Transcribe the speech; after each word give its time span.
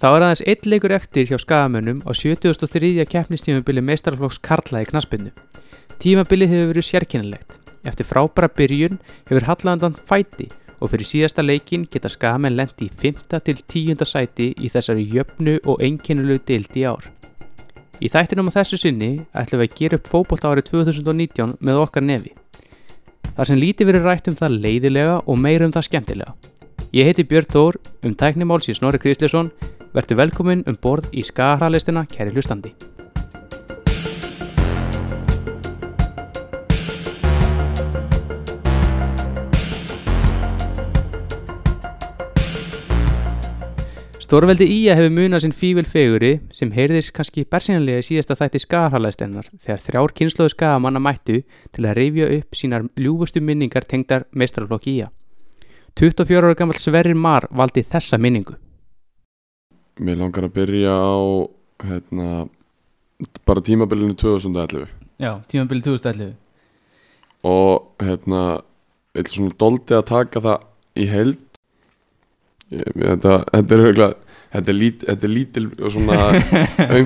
Þá 0.00 0.06
er 0.08 0.22
aðeins 0.24 0.40
eitt 0.48 0.64
leikur 0.64 0.94
eftir 0.96 1.26
hjá 1.28 1.36
skagamönnum 1.36 1.98
á 2.08 2.16
73. 2.16 3.04
keppnistímabili 3.04 3.82
meistarflokks 3.84 4.38
Karla 4.40 4.80
í 4.80 4.86
knaspinu. 4.88 5.28
Tímabilið 6.00 6.54
hefur 6.54 6.70
verið 6.70 6.86
sérkennilegt. 6.86 7.58
Eftir 7.84 8.06
frábæra 8.08 8.48
byrjun 8.48 8.96
hefur 9.28 9.44
Hallandan 9.44 9.98
fæti 10.08 10.46
og 10.80 10.88
fyrir 10.88 11.04
síðasta 11.04 11.44
leikin 11.44 11.84
geta 11.84 12.08
skagamenn 12.08 12.56
lendi 12.56 12.88
í 12.88 12.94
5. 13.02 13.18
til 13.44 13.60
10. 13.60 14.06
sæti 14.08 14.46
í 14.56 14.70
þessari 14.72 15.04
jöfnu 15.04 15.58
og 15.68 15.82
einkennulegu 15.84 16.46
deildi 16.48 16.80
í 16.80 16.86
ár. 16.88 17.04
Í 18.00 18.08
þættinum 18.08 18.48
á 18.48 18.56
þessu 18.56 18.78
sinni 18.80 19.10
ætlum 19.36 19.60
við 19.60 19.68
að 19.68 19.76
gera 19.82 19.98
upp 20.00 20.08
fókbólt 20.08 20.46
árið 20.48 20.70
2019 20.70 21.58
með 21.60 21.82
okkar 21.82 22.06
nefi. 22.06 22.32
Þar 23.36 23.50
sem 23.52 23.60
lítið 23.60 23.92
verið 23.92 24.08
rætt 24.08 24.32
um 24.32 24.38
það 24.40 24.56
leiðilega 24.64 25.20
og 25.26 25.36
meir 25.44 25.66
um 25.66 25.76
það 25.76 25.90
skemmtilega. 25.90 26.32
Ég 26.96 27.04
heiti 27.04 27.28
Björn 27.28 27.52
Þór, 27.52 27.78
um 28.08 28.16
tæknimáls 28.16 28.72
í 28.72 28.78
Snorri 28.80 28.98
Kristlisson, 29.90 29.94
verður 29.94 30.16
velkomin 30.16 30.64
um 30.66 30.76
borð 30.80 31.10
í 31.12 31.22
skagarhalistina 31.22 32.06
kæri 32.06 32.32
hlustandi. 32.32 32.74
Stórveldi 44.20 44.62
Ía 44.70 44.94
hefur 44.94 45.10
munað 45.10 45.42
sinn 45.42 45.52
fível 45.52 45.84
feguri 45.84 46.40
sem 46.54 46.70
heyrðis 46.70 47.10
kannski 47.10 47.42
bersinanlega 47.50 47.98
í 47.98 48.06
síðasta 48.06 48.36
þætti 48.38 48.60
skagarhalastennar 48.62 49.50
þegar 49.58 49.82
þrjár 49.82 50.14
kynnslóðu 50.14 50.54
skagamanna 50.54 51.02
mættu 51.02 51.42
til 51.74 51.86
að 51.88 51.96
reyfja 51.98 52.30
upp 52.38 52.54
sínar 52.54 52.86
ljúfustu 52.94 53.42
minningar 53.42 53.82
tengdar 53.82 54.28
meistrarflokki 54.30 55.00
Ía. 55.00 55.10
24 55.98 56.46
ára 56.46 56.54
gammal 56.54 56.78
Sverrir 56.78 57.18
Mar 57.18 57.50
valdi 57.50 57.82
þessa 57.82 58.22
minningu. 58.22 58.54
Mér 60.00 60.16
langar 60.22 60.46
að 60.48 60.54
byrja 60.56 60.92
á 60.96 61.18
hérna, 61.84 62.26
bara 63.48 63.60
tímabilinu 63.64 64.14
2011 64.16 64.86
Já, 65.20 65.34
tímabili 65.52 65.82
2011. 65.84 66.30
og 67.44 67.90
hérna, 68.00 68.40
vil 69.16 69.28
svona 69.28 69.56
doldi 69.60 69.96
að 69.98 70.06
taka 70.08 70.40
það 70.40 70.66
í 70.96 71.06
held 71.10 71.36
ég, 72.72 72.90
þetta, 72.96 73.38
þetta 73.52 73.76
er 73.78 73.84
auðvitað 73.86 74.18
Þetta 74.50 74.72
er, 74.72 74.74
lít, 74.74 75.02
þetta 75.06 75.26
er 75.28 75.30
lítil 75.30 75.64
og 75.78 75.92
svona 75.94 76.14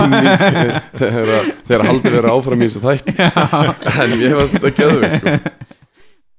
minning 0.00 0.78
þegar, 0.96 1.32
að- 1.34 1.50
þegar 1.68 1.82
haldið 1.90 2.14
verið 2.14 2.28
áfram 2.32 2.62
í 2.64 2.68
þessu 2.70 2.80
þætti. 2.86 3.16
En 4.00 4.14
ég 4.22 4.32
var 4.38 4.48
þetta 4.54 4.70
geðveikt 4.78 5.18
sko. 5.18 5.34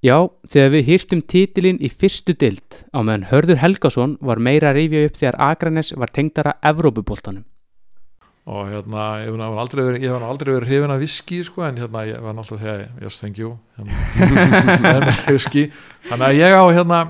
Já, 0.02 0.16
þegar 0.50 0.72
við 0.74 0.88
hýrtum 0.90 1.20
titilinn 1.30 1.78
í 1.86 1.90
fyrstu 1.94 2.34
dild 2.34 2.80
á 2.90 3.00
meðan 3.06 3.28
Hörður 3.30 3.60
Helgason 3.62 4.16
var 4.26 4.40
meira 4.42 4.72
að 4.72 4.80
rifja 4.80 5.04
upp 5.12 5.20
þegar 5.20 5.38
Akranes 5.52 5.92
var 5.94 6.10
tengdara 6.10 6.56
Evrópuboltanum. 6.66 7.44
og 8.52 8.66
hérna, 8.72 9.04
ég 9.22 9.30
hef 9.38 9.54
aldrei 9.62 9.84
verið, 9.86 10.66
hrifin 10.66 10.92
af 10.96 11.00
viski 11.00 11.44
sko, 11.46 11.62
en 11.62 11.78
hérna, 11.78 12.02
ég 12.10 12.18
var 12.26 12.34
náttúrulega 12.34 12.72
að 12.74 12.80
segja 12.82 13.06
yes, 13.06 13.20
thank 13.22 13.38
you 13.38 13.52
hérna, 13.78 14.90
en 14.96 15.06
viski, 15.30 15.68
þannig 16.10 16.26
að 16.32 16.40
ég 16.40 16.56
á 16.58 16.64
hérna 16.74 17.02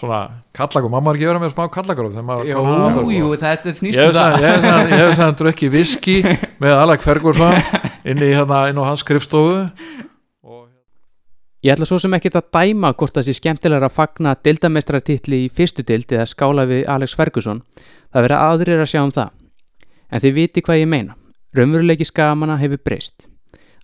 svona 0.00 0.20
kallagur, 0.56 0.88
mamma 0.90 1.12
var 1.12 1.18
ekki 1.20 1.28
verið 1.28 1.44
með 1.44 1.52
smá 1.52 1.66
kallagur 1.76 2.08
þegar 2.14 2.24
maður 2.30 2.48
Jú, 2.48 2.56
að 2.56 2.72
þetta, 2.72 3.02
sko. 3.02 3.12
jú, 3.18 3.28
þetta 3.44 3.68
ég 3.68 3.76
snýst 3.82 4.00
hef 4.00 4.08
um 4.08 4.16
það. 4.16 4.38
ég 4.40 4.48
hef 4.48 4.64
sann- 4.64 4.88
ég 4.96 5.02
hef 5.04 5.12
sann 5.20 5.36
drukki 5.42 5.68
viski 5.76 6.16
með 6.64 6.78
Alec 6.80 7.04
Ferguson 7.04 7.60
inn 8.08 8.24
í 8.24 8.32
hérna, 8.32 8.64
inn 8.72 8.80
á 8.80 8.84
hans 8.88 9.04
skrifstofu 9.04 9.60
Ég 11.62 11.70
ætla 11.76 11.86
svo 11.86 11.94
sem 12.02 12.14
ekkert 12.16 12.34
að 12.40 12.46
dæma 12.56 12.88
hvort 12.98 13.14
það 13.14 13.28
sé 13.28 13.32
skemmtilegra 13.38 13.86
að 13.86 13.94
fagna 13.94 14.32
dildamestrartitli 14.34 15.44
í 15.44 15.50
fyrstu 15.54 15.84
dild 15.86 16.10
eða 16.10 16.24
skála 16.26 16.64
við 16.66 16.88
Alex 16.90 17.12
Ferguson. 17.14 17.60
Það 18.10 18.24
verða 18.26 18.38
aðrir 18.48 18.80
að 18.82 18.88
sjá 18.90 18.98
um 19.04 19.12
það. 19.14 19.28
En 20.10 20.22
þið 20.24 20.34
viti 20.40 20.64
hvað 20.66 20.80
ég 20.80 20.88
meina. 20.90 21.14
Raunveruleiki 21.54 22.08
skagamanna 22.08 22.56
hefur 22.58 22.80
breyst. 22.82 23.28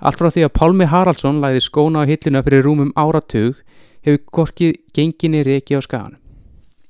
Allt 0.03 0.19
frá 0.19 0.27
því 0.27 0.43
að 0.49 0.55
Pálmi 0.59 0.88
Haraldsson 0.91 1.38
læði 1.38 1.62
skóna 1.62 2.03
á 2.03 2.09
hilluna 2.11 2.43
fyrir 2.49 2.67
rúmum 2.67 2.91
áratug 2.99 3.62
hefur 4.03 4.25
korkið 4.41 4.75
genginni 4.99 5.44
reiki 5.47 5.78
á 5.78 5.81
skaganum. 5.87 6.19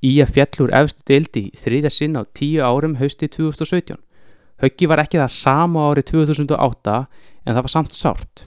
Í 0.01 0.15
að 0.25 0.33
fjallur 0.39 0.73
efstu 0.73 1.05
dildi 1.05 1.43
í 1.51 1.61
þriðja 1.67 1.93
sinn 1.93 2.17
á 2.17 2.25
tíu 2.33 2.65
árum 2.65 2.97
hausti 2.97 3.29
2017. 3.29 4.01
Höggi 4.65 4.89
var 4.89 5.05
ekki 5.05 5.21
það 5.21 5.37
sama 5.37 5.85
árið 5.91 6.15
2008 6.15 6.97
en 7.45 7.53
það 7.53 7.61
var 7.61 7.77
samt 7.77 7.93
sárt. 7.93 8.47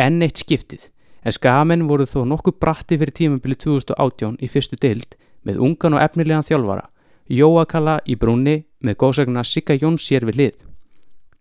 Enn 0.00 0.24
eitt 0.24 0.40
skiptið 0.40 0.88
en 1.22 1.34
skamenn 1.34 1.86
voru 1.88 2.06
þó 2.08 2.24
nokkuð 2.26 2.58
bratti 2.60 2.98
fyrir 2.98 3.14
tímabili 3.14 3.56
2018 3.58 4.40
í 4.42 4.50
fyrstu 4.50 4.78
dild 4.82 5.16
með 5.46 5.60
ungan 5.62 5.96
og 5.96 6.02
efnilegan 6.02 6.46
þjálfara, 6.46 6.88
Jóakalla 7.32 8.00
í 8.04 8.16
brúnni 8.18 8.64
með 8.82 8.98
góðsagna 9.00 9.44
Sigga 9.46 9.76
Jóns 9.78 10.04
sér 10.04 10.26
við 10.26 10.38
hlið. 10.38 10.56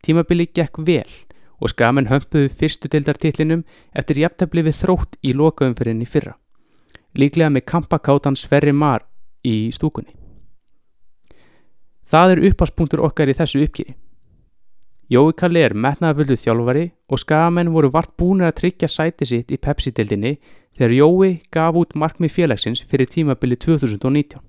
Tímabili 0.06 0.48
gekk 0.54 0.78
vel 0.86 1.10
og 1.62 1.74
skamenn 1.74 2.10
hömpuðu 2.10 2.50
fyrstu 2.50 2.90
dildartitlinum 2.90 3.66
eftir 3.98 4.22
jafntefli 4.22 4.64
við 4.66 4.78
þrótt 4.78 5.18
í 5.22 5.34
lokaumfyrinni 5.38 6.08
fyrra. 6.10 6.38
Líklega 7.18 7.52
með 7.52 7.68
kampakátan 7.74 8.38
Sverri 8.40 8.72
Mar 8.74 9.04
í 9.44 9.72
stúkunni. 9.74 10.14
Það 12.08 12.32
er 12.32 12.44
uppaspunktur 12.50 13.04
okkar 13.06 13.30
í 13.32 13.36
þessu 13.36 13.62
uppgýri. 13.66 13.96
Jói 15.12 15.34
Kalli 15.36 15.60
er 15.60 15.74
metnaðaföldu 15.76 16.38
þjálfari 16.40 16.86
og 17.12 17.20
skagamenn 17.20 17.74
voru 17.74 17.90
vart 17.92 18.14
búinir 18.16 18.48
að 18.48 18.62
tryggja 18.62 18.88
sæti 18.88 19.26
sitt 19.28 19.50
í 19.52 19.58
Pepsi-dildinni 19.60 20.38
þegar 20.80 20.94
Jói 20.96 21.32
gaf 21.52 21.76
út 21.82 21.98
markmið 22.00 22.32
félagsins 22.32 22.86
fyrir 22.88 23.10
tímabili 23.12 23.58
2019. 23.60 24.40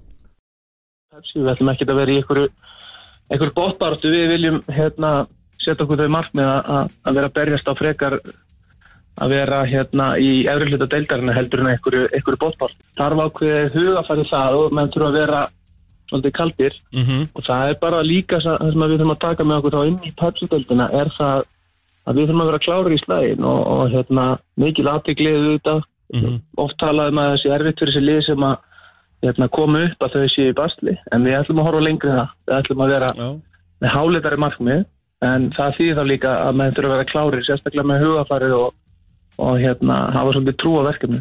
Pepsi, 1.11 1.41
við 1.41 1.51
ætlum 1.51 1.73
ekki 1.73 1.89
að 1.89 1.99
vera 1.99 2.15
í 2.15 2.21
einhverju, 2.23 3.55
bóttbaratu, 3.57 4.13
við 4.15 4.29
viljum 4.37 4.61
hérna, 4.71 5.11
setja 5.59 5.83
okkur 5.83 5.99
þau 5.99 6.15
markmið 6.15 6.53
að- 6.53 7.15
vera 7.19 7.33
berjast 7.41 7.67
á 7.67 7.75
frekar 7.75 8.21
að 9.19 9.35
vera 9.35 9.65
hérna 9.67 10.15
í 10.15 10.47
efri 10.47 10.71
hluta 10.71 10.87
deildarinn 10.87 11.35
heldur 11.35 11.65
en 11.65 11.73
einhverju, 11.75 12.07
einhverju 12.15 12.39
bóttbart. 12.39 12.79
Þarf 12.97 13.19
ákveðið 13.27 13.75
hugafæri 13.75 14.31
það 14.31 14.61
og 14.63 14.73
menn 14.79 14.95
þurfa 14.95 15.11
að 15.11 15.19
vera 15.19 15.43
svolítið 16.13 16.35
kaldir. 16.37 16.77
Og 17.35 17.47
það 17.47 17.71
er 17.73 17.79
bara 17.81 18.03
líka 18.07 18.41
það 18.43 18.67
sem 18.69 18.85
við 18.85 18.95
þurfum 18.97 19.15
að 19.15 19.23
taka 19.25 19.45
með 19.49 19.59
okkur 19.61 19.77
þá 19.77 19.87
inn 19.89 19.99
í 20.05 20.13
Pepsi-deildina 20.21 20.89
er 21.01 21.13
það 21.17 21.47
að 22.03 22.19
við 22.19 22.27
þurfum 22.27 22.43
að 22.43 22.51
vera 22.51 22.65
klári 22.67 22.95
í 22.95 23.03
slægin 23.03 23.47
og, 23.47 23.61
og 23.73 23.95
hérna, 23.95 24.27
mikil 24.57 24.89
aðteglið 24.91 25.39
auðvitað. 25.41 25.89
Oft 26.61 26.77
talaðum 26.83 27.23
að 27.23 27.31
þessi 27.37 27.53
erfitt 27.57 27.79
fyrir 27.81 27.95
þessi 27.95 28.05
lið 28.05 28.21
sem 28.27 28.45
að 28.45 28.57
hérna, 29.23 29.49
koma 29.49 29.85
upp 29.87 30.05
að 30.05 30.17
þau 30.17 30.29
séu 30.35 30.51
í 30.51 30.57
bastli 30.59 30.97
en 31.15 31.25
við 31.25 31.39
ætlum 31.39 31.63
að 31.63 31.69
horfa 31.71 31.87
lengri 31.87 32.11
en 32.11 32.19
það. 32.19 32.35
Við 32.49 32.57
ætlum 32.59 32.85
að 32.85 32.93
vera 32.93 33.11
já, 33.17 33.29
með 33.81 33.95
háleitari 33.97 34.43
markmið. 34.45 34.85
En 35.23 35.51
það 35.55 35.77
þýðir 35.79 35.99
þá 35.99 36.05
líka 36.11 36.31
að 36.43 36.57
maður 36.59 36.77
þurfa 36.77 36.89
að 36.89 36.97
vera 36.97 37.11
klári 37.13 37.45
sérstaklega 37.47 37.89
með 37.89 38.01
hugafarið 38.03 38.55
og, 38.59 38.73
og 39.39 39.61
hérna, 39.63 39.99
hafa 40.17 40.33
svolítið 40.35 40.57
trú 40.59 40.73
á 40.83 40.89
verkefni 40.89 41.21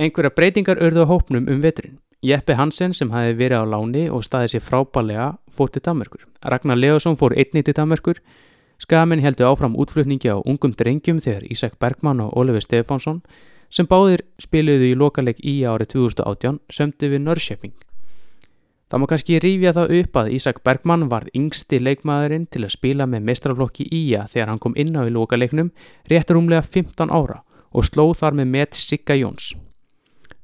Einhverja 0.00 0.32
breytingar 0.34 0.80
urðu 0.82 1.04
á 1.04 1.10
hópnum 1.12 1.44
um 1.52 1.60
veturinn. 1.62 1.98
Jeppe 2.24 2.54
Hansen 2.56 2.94
sem 2.96 3.10
hafi 3.12 3.34
verið 3.36 3.60
á 3.60 3.64
láni 3.68 4.02
og 4.08 4.22
staðið 4.24 4.54
sér 4.54 4.62
frábælega 4.64 5.26
fór 5.52 5.68
til 5.68 5.82
Danmerkur. 5.84 6.22
Ragnar 6.40 6.78
Leosson 6.78 7.18
fór 7.20 7.34
einni 7.36 7.60
til 7.60 7.74
Danmerkur. 7.76 8.16
Skamenn 8.80 9.20
heldur 9.20 9.50
áfram 9.50 9.76
útflutningi 9.76 10.32
á 10.32 10.40
ungum 10.40 10.72
drengjum 10.72 11.20
þegar 11.20 11.44
Ísak 11.52 11.76
Bergmann 11.76 12.22
og 12.24 12.32
Oliver 12.32 12.64
Stefánsson 12.64 13.20
sem 13.68 13.84
báðir 13.84 14.24
spiluðu 14.40 14.88
í 14.88 14.94
lokaleg 14.96 15.42
í 15.44 15.68
árið 15.68 15.90
2018 15.98 16.62
sömdu 16.72 17.10
við 17.12 17.22
Nörrköping. 17.26 17.76
Það 18.88 19.02
má 19.02 19.06
kannski 19.12 19.38
rífja 19.44 19.74
það 19.76 19.94
upp 19.98 20.16
að 20.22 20.32
Ísak 20.38 20.62
Bergmann 20.64 21.08
varð 21.12 21.28
yngsti 21.36 21.82
leikmaðurinn 21.82 22.48
til 22.48 22.64
að 22.64 22.72
spila 22.78 23.04
með 23.04 23.28
mestrarflokki 23.28 23.90
Ía 23.92 24.24
þegar 24.32 24.48
hann 24.48 24.64
kom 24.64 24.78
inn 24.80 24.96
á 24.96 25.04
í 25.04 25.12
lokaleiknum 25.12 25.74
rétt 26.08 26.32
rúmlega 26.32 26.64
15 26.64 27.12
ára 27.12 27.42
og 27.68 27.84
slóð 27.84 28.16
þar 28.22 28.40
með 28.40 28.52
met 28.56 28.80
Sigga 28.80 29.20
Jóns. 29.20 29.52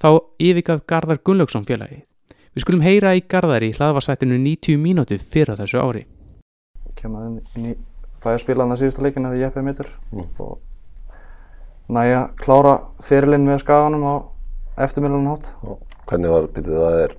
Þá 0.00 0.08
yfirgaf 0.40 0.86
Garðar 0.88 1.20
Gunnlaugsson 1.24 1.66
félagi. 1.68 2.02
Við 2.54 2.64
skulum 2.64 2.82
heyra 2.84 3.12
í 3.18 3.20
Garðar 3.28 3.62
í 3.62 3.74
hlaðvarsættinu 3.76 4.38
90 4.40 4.80
mínútu 4.80 5.20
fyrir 5.20 5.58
þessu 5.60 5.78
ári. 5.82 6.06
kemur 6.96 7.26
inn, 7.26 7.40
inn 7.56 7.70
í 7.70 7.76
fæ 8.20 8.34
að 8.34 8.76
síðustu 8.80 9.04
leikinu 9.04 9.30
þegar 9.30 9.44
Jeppe 9.44 9.60
er 9.60 9.64
mittur 9.64 9.88
og 10.38 10.58
næja 11.88 12.26
klára 12.40 12.74
fyrirlinn 13.04 13.46
með 13.46 13.62
skaganum 13.62 14.04
á 14.04 14.14
eftirmillan 14.84 15.30
hátt 15.30 15.52
Hvernig 16.10 16.32
var, 16.32 16.48
býtið 16.50 16.76
það 16.80 16.98
er 17.04 17.14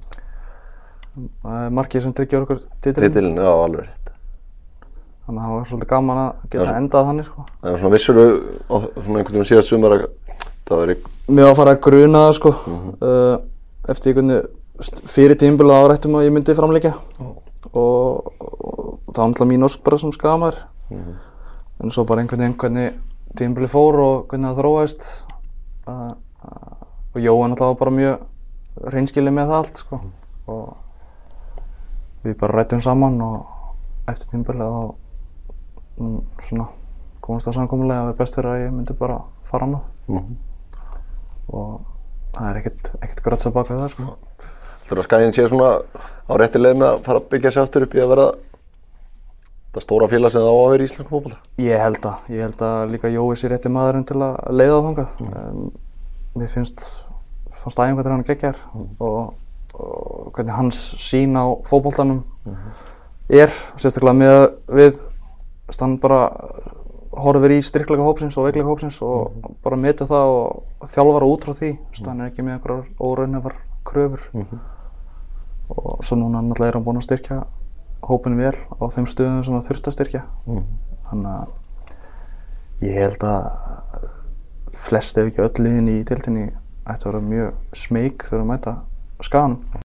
er 1.61 1.73
markið 1.75 2.05
sem 2.05 2.13
tryggjar 2.15 2.45
okkur 2.45 2.61
titilin 2.83 3.07
titilin, 3.11 3.39
já 3.39 3.51
alveg 3.51 3.87
rétt. 3.87 4.11
þannig 5.25 5.41
að 5.41 5.47
það 5.47 5.55
var 5.57 5.67
svolítið 5.69 5.91
gaman 5.91 6.21
að 6.21 6.31
geta 6.51 6.67
Já. 6.67 6.77
endað 6.77 7.07
þannig 7.09 7.27
sko. 7.27 7.45
Það 7.61 7.71
var 7.71 7.81
svona 7.81 7.95
vissur 7.95 8.19
svona 8.21 9.21
einhvern 9.21 9.35
veginn 9.35 9.49
síðast 9.51 9.71
sumar 9.71 9.95
að 9.95 10.05
það 10.71 10.81
var 10.81 10.95
Mér 11.31 11.45
var 11.47 11.51
að 11.53 11.59
fara 11.61 11.75
að 11.75 11.81
gruna 11.85 12.23
það 12.25 12.33
sko. 12.37 12.51
Uh, 13.01 13.35
eftir 13.91 14.11
einhvern 14.11 15.05
fyrir 15.11 15.37
tímbil 15.37 15.69
árættum 15.71 16.17
að 16.17 16.25
ég 16.25 16.33
myndi 16.35 16.55
framleikja 16.57 16.95
og, 17.21 18.31
og 18.41 19.13
það 19.13 19.21
var 19.21 19.29
náttúrulega 19.29 19.49
mín 19.51 19.67
ósk 19.67 19.83
bara 19.85 19.99
sem 20.01 20.13
skamar 20.15 20.57
en 20.91 21.93
svo 21.93 22.05
bara 22.09 22.23
einhvern 22.23 22.41
veginn 22.41 22.57
hvernig 22.57 22.97
tímbili 23.37 23.69
fór 23.71 23.99
og 24.01 24.15
hvernig 24.31 24.49
það 24.49 24.59
þróaðist 24.61 25.05
uh, 25.87 26.11
uh, 26.11 26.75
og 27.13 27.21
Jóhann 27.21 27.53
náttúrulega 27.53 27.71
var 27.75 27.79
bara 27.83 27.95
mjög 27.99 28.27
reynskilið 28.95 29.35
með 29.35 29.49
það 29.51 29.57
allt 29.61 29.79
sko. 29.83 29.97
Og 30.51 32.25
við 32.25 32.37
bara 32.41 32.57
rættum 32.59 32.81
saman 32.83 33.17
og 33.25 34.07
eftir 34.11 34.31
tímabilið 34.31 34.71
þá 34.71 34.83
mm, 36.01 36.19
svona 36.47 36.67
komast 37.21 37.47
það 37.49 37.57
samkomulega 37.59 37.99
að 38.01 38.07
það 38.07 38.13
er 38.15 38.21
best 38.21 38.37
fyrir 38.39 38.51
að 38.53 38.63
ég 38.65 38.73
myndi 38.75 38.97
bara 38.99 39.19
fara 39.47 39.67
annað 39.69 39.89
Mhm. 40.11 40.37
Og 41.51 41.81
það 42.35 42.47
er 42.49 42.59
ekkert, 42.61 42.93
ekkert 43.01 43.23
gröts 43.25 43.47
að 43.49 43.57
baka 43.57 43.79
það 43.79 43.91
sko. 43.95 44.07
Heldur 44.85 45.01
að 45.01 45.07
skæðin 45.07 45.35
sé 45.35 45.47
svona 45.51 45.71
á 46.27 46.33
rétti 46.39 46.61
leið 46.61 46.79
með 46.79 46.87
að 46.89 47.03
fara 47.05 47.21
að 47.21 47.29
byggja 47.31 47.53
sér 47.55 47.65
aftur 47.65 47.85
upp 47.87 47.95
í 47.95 48.01
að 48.01 48.11
verða 48.11 48.27
það 49.71 49.85
stóra 49.85 50.09
félag 50.11 50.33
sem 50.33 50.43
það 50.43 50.51
á 50.51 50.59
að 50.61 50.71
vera 50.73 50.83
í 50.83 50.89
Íslandsku 50.89 51.13
fótbolta? 51.15 51.39
Ég 51.63 51.85
held 51.85 52.07
að, 52.09 52.31
ég 52.33 52.45
held 52.45 52.63
að 52.67 52.81
líka 52.91 53.11
Jói 53.11 53.37
sé 53.39 53.51
rétti 53.51 53.71
maðurinn 53.71 54.07
til 54.09 54.17
að 54.19 54.35
leiða 54.51 54.73
það 54.73 54.87
þangað. 54.87 55.21
Um, 55.27 55.61
mér 56.35 56.51
finnst, 56.51 56.83
fannst 57.61 57.79
æfingar 57.79 58.11
hann 58.11 58.27
geggjar 58.27 58.59
og, 58.75 59.33
og 59.75 60.31
hvernig 60.35 60.57
hans 60.57 60.81
sín 60.99 61.39
á 61.39 61.45
fótboltanum 61.67 62.23
er, 63.31 63.51
sérstaklega 63.79 64.17
með 64.17 64.39
við 64.75 64.99
stann 65.71 65.95
bara 66.03 66.25
horfir 67.11 67.55
í 67.57 67.61
styrkleika 67.65 68.05
hópsins 68.05 68.37
og 68.39 68.47
veikleika 68.47 68.69
hópsins 68.69 68.99
og 69.03 69.47
bara 69.63 69.79
metur 69.79 70.07
það 70.09 70.33
og 70.35 70.91
þjálfar 70.91 71.25
út 71.27 71.47
frá 71.47 71.55
því, 71.57 71.71
stann 71.97 72.21
er 72.21 72.31
ekki 72.31 72.45
með 72.45 72.57
einhverjar 72.57 72.85
óraunefar 73.03 73.57
kröfur. 73.87 74.27
Og 75.71 76.03
svo 76.03 76.17
núna 76.19 76.43
náttúrulega 76.43 76.71
er 76.71 76.79
hann 76.79 76.85
búinn 76.85 77.01
að 77.01 77.07
styrkja 77.09 77.41
hópin 78.07 78.39
vel 78.39 78.55
á 78.55 78.83
þeim 78.91 79.07
stöðum 79.09 79.43
sem 79.45 79.57
það 79.57 79.67
þurft 79.69 79.89
að 79.89 79.95
styrkja. 79.97 80.23
Þannig 81.11 81.31
að 81.35 82.87
ég 82.87 82.97
held 82.97 83.27
að 83.27 84.09
flest 84.81 85.19
ef 85.19 85.29
ekki 85.29 85.43
öll 85.43 85.65
liðin 85.65 85.91
í 85.91 85.99
deildinni 86.07 86.47
ætti 86.87 87.05
að 87.05 87.11
vera 87.11 87.23
mjög 87.27 87.77
smeyk 87.77 88.25
þegar 88.27 88.43
að 88.43 88.49
mæta 88.49 88.75
skaganum. 89.21 89.81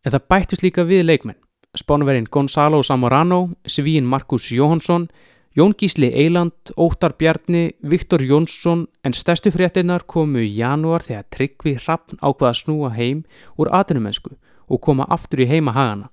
En 0.00 0.14
það 0.14 0.28
bættist 0.32 0.64
líka 0.64 0.86
við 0.88 1.04
leikmenn. 1.06 1.38
Spánverinn 1.78 2.26
Gonzalo 2.26 2.80
Zamorano, 2.82 3.52
Svín 3.68 4.08
Markus 4.10 4.48
Jóhansson, 4.50 5.06
Jón 5.56 5.74
Gísli 5.74 6.12
Eiland, 6.14 6.52
Óttar 6.76 7.16
Bjarni, 7.18 7.74
Viktor 7.82 8.22
Jónsson 8.22 8.84
en 9.02 9.12
stærstu 9.12 9.50
fréttinnar 9.50 10.04
komu 10.06 10.44
í 10.44 10.52
janúar 10.54 11.02
þegar 11.02 11.24
Tryggvi 11.34 11.72
Hrafn 11.74 12.20
ákvaða 12.22 12.52
að 12.52 12.58
snúa 12.60 12.90
heim 12.94 13.24
úr 13.58 13.72
atvinnumensku 13.74 14.36
og 14.70 14.80
koma 14.86 15.08
aftur 15.10 15.42
í 15.42 15.48
heima 15.50 15.74
hagana. 15.74 16.06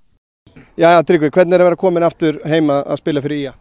Jæja, 0.74 1.04
Tryggvi, 1.06 1.30
hvernig 1.30 1.54
er 1.54 1.62
að 1.62 1.70
vera 1.70 1.78
komin 1.78 2.08
aftur 2.08 2.40
heima 2.50 2.80
að 2.82 2.98
spila 2.98 3.22
fyrir 3.22 3.44
IA? 3.44 3.54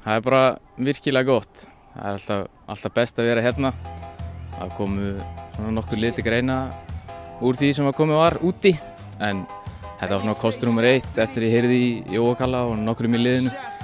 Það 0.00 0.16
er 0.16 0.26
bara 0.30 0.42
virkilega 0.88 1.28
gott. 1.28 1.68
Það 1.92 2.06
er 2.06 2.16
alltaf, 2.16 2.50
alltaf 2.72 2.96
best 2.96 3.20
að 3.20 3.28
vera 3.28 3.44
hérna. 3.44 3.76
Það 4.56 4.76
komu 4.80 5.14
svona 5.58 5.74
nokkur 5.76 6.00
liti 6.06 6.24
greina 6.24 6.62
úr 7.44 7.60
því 7.60 7.74
sem 7.76 7.90
að 7.90 7.98
komið 8.00 8.24
var 8.24 8.40
úti. 8.48 8.78
En 9.20 9.44
þetta 10.00 10.14
var 10.14 10.24
svona 10.24 10.40
kostur 10.40 10.72
nummer 10.72 10.88
eitt 10.88 11.20
eftir 11.20 11.50
ég 11.50 11.58
heyrði 11.58 11.82
í 11.84 12.16
Jóakalla 12.16 12.64
og 12.70 12.80
nokkurum 12.80 13.20
í 13.20 13.26
liðinu. 13.26 13.77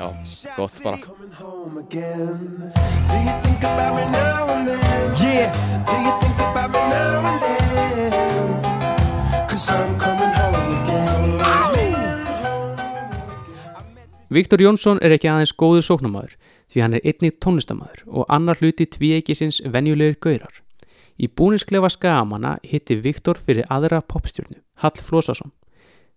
Já, 0.00 0.12
gott 0.56 0.80
bara. 0.82 0.98
home 1.40 1.78
again. 1.78 2.72
Do 3.08 3.16
you 3.26 3.40
think 3.42 3.62
about 3.64 3.94
me 3.94 4.04
now 4.10 4.48
and 4.48 4.68
then? 4.68 5.14
Yeah. 5.20 5.52
Do 5.84 5.96
you 6.06 6.12
think 6.20 6.38
about 6.40 6.70
me 6.72 6.78
now 6.88 7.26
and 7.28 7.40
then? 7.42 8.62
Cause 9.48 9.70
I'm 9.70 9.98
coming 9.98 10.32
home 10.32 10.82
again. 10.82 11.40
Viktor 14.30 14.60
Jónsson 14.62 14.98
er 15.02 15.12
ekki 15.12 15.28
aðeins 15.28 15.52
góður 15.52 15.84
sóknamaður 15.84 16.36
því 16.72 16.80
hann 16.80 16.96
er 16.96 17.04
einnig 17.04 17.36
tónlistamæður 17.44 18.04
og 18.06 18.24
annar 18.32 18.56
hluti 18.56 18.86
tvíeikisins 18.86 19.60
venjulegir 19.68 20.16
gaurar. 20.16 20.62
Í 21.20 21.28
búnisklefa 21.28 21.90
skagamanna 21.92 22.56
hitti 22.64 22.96
Viktor 22.96 23.36
fyrir 23.36 23.68
aðra 23.68 24.00
popstjórnu, 24.00 24.62
Hall 24.80 24.96
Flósason. 24.96 25.52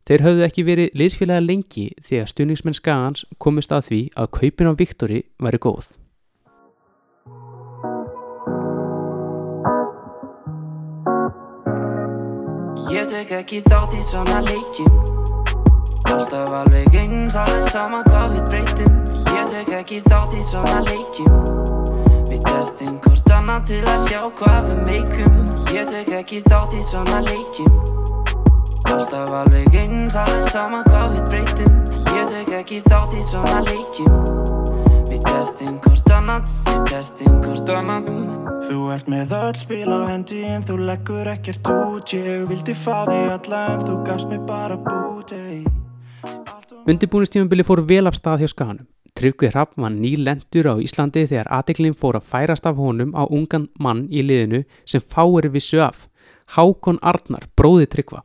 Þeir 0.03 0.23
höfðu 0.25 0.41
ekki 0.43 0.63
verið 0.67 0.95
liðsfélaga 0.99 1.43
lengi 1.45 1.83
þegar 2.03 2.27
stuðningsmenn 2.27 2.75
skagans 2.75 3.21
komist 3.39 3.71
að 3.71 3.85
því 3.87 3.99
að 4.19 4.31
kaupin 4.35 4.67
á 4.67 4.73
Viktori 4.75 5.19
væri 5.39 5.59
góð. 5.63 5.85
Ég 12.91 13.07
tek 13.13 13.31
ekki 13.39 13.63
þátt 13.69 13.95
í 13.95 14.03
svona 14.03 14.43
leikjum. 14.43 14.91
Alltaf 16.11 16.51
alveg 16.51 16.99
eins, 16.99 17.39
alveg 17.39 17.71
sama 17.71 18.03
hvað 18.11 18.35
við 18.35 18.45
breytum. 18.51 19.01
Ég 19.39 19.55
tek 19.55 19.75
ekki 19.79 20.03
þátt 20.11 20.35
í 20.35 20.43
svona 20.51 20.83
leikjum. 20.91 21.41
Við 22.27 22.43
testum 22.51 22.99
hvort 23.07 23.35
annað 23.39 23.67
til 23.71 23.83
að 23.87 24.07
sjá 24.11 24.21
hvað 24.35 24.61
við 24.67 24.85
meikum. 24.91 25.43
Ég 25.71 25.91
tek 25.95 26.17
ekki 26.19 26.43
þátt 26.51 26.75
í 26.75 26.87
svona 26.91 27.23
leikjum 27.31 28.02
Alltaf 28.91 29.31
alveg 29.31 29.75
eins, 29.77 30.15
alveg 30.19 30.49
sama 30.53 30.81
hvað 30.87 31.13
við 31.13 31.23
breytum 31.31 31.75
Ég 32.17 32.31
tek 32.33 32.51
ekki 32.59 32.79
þátt 32.87 33.13
í 33.15 33.23
svona 33.27 33.61
leikjum 33.67 34.17
Við 35.11 35.21
testum 35.27 35.77
hvort 35.85 36.11
annað, 36.17 36.55
við 36.67 36.81
testum 36.91 37.37
hvort 37.45 37.71
annað 37.77 38.09
Þú 38.63 38.79
ert 38.95 39.11
með 39.11 39.37
öll 39.37 39.59
spil 39.59 39.85
á 39.91 39.99
hendi 40.07 40.41
en 40.47 40.65
þú 40.67 40.79
leggur 40.87 41.29
ekkert 41.35 41.71
út 41.71 42.15
Ég 42.15 42.47
vildi 42.51 42.75
fá 42.75 43.05
þig 43.09 43.31
alla 43.37 43.63
en 43.75 43.87
þú 43.87 44.01
gafst 44.07 44.31
mig 44.31 44.43
bara 44.47 44.79
búti 44.79 45.63
Undirbúinistífumbili 46.83 47.63
fór 47.63 47.79
vel 47.87 48.09
af 48.09 48.17
stað 48.17 48.41
hjá 48.43 48.49
skaganum. 48.51 48.87
Tryggvi 49.15 49.51
Hrapp 49.53 49.77
var 49.79 49.93
nýlendur 49.93 50.67
á 50.67 50.75
Íslandi 50.83 51.23
þegar 51.29 51.47
aðeklinn 51.59 51.95
fór 51.95 52.17
að 52.19 52.27
færast 52.33 52.65
af 52.67 52.81
honum 52.81 53.13
á 53.15 53.23
ungan 53.23 53.69
mann 53.79 54.07
í 54.11 54.23
liðinu 54.25 54.63
sem 54.83 54.99
fáir 54.99 55.47
vissu 55.53 55.79
af. 55.85 56.09
Hákon 56.57 56.99
Arnar, 56.99 57.47
bróði 57.55 57.87
Tryggva. 57.87 58.23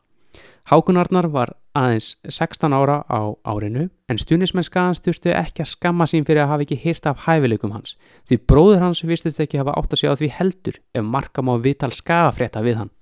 Hákon 0.69 0.99
Arnar 1.01 1.31
var 1.33 1.55
aðeins 1.73 2.19
16 2.29 2.75
ára 2.77 2.99
á 3.09 3.33
árinu 3.49 3.87
en 4.13 4.19
stunismenn 4.21 4.67
skagans 4.67 5.01
þurftu 5.01 5.33
ekki 5.33 5.65
að 5.65 5.71
skamma 5.71 6.05
sín 6.11 6.27
fyrir 6.29 6.43
að 6.43 6.51
hafa 6.51 6.67
ekki 6.67 6.77
hýrt 6.83 7.09
af 7.09 7.23
hæfileikum 7.25 7.73
hans 7.73 7.95
því 8.29 8.37
bróður 8.53 8.85
hans 8.85 9.01
vistist 9.09 9.41
ekki 9.41 9.63
hafa 9.63 9.73
átt 9.81 9.97
að 9.97 10.03
segja 10.03 10.13
á 10.13 10.21
því 10.21 10.31
heldur 10.37 10.77
ef 10.93 11.09
marka 11.15 11.41
má 11.41 11.55
viðtal 11.65 11.89
skagafrétta 11.97 12.61
við 12.69 12.83
hann. 12.83 12.93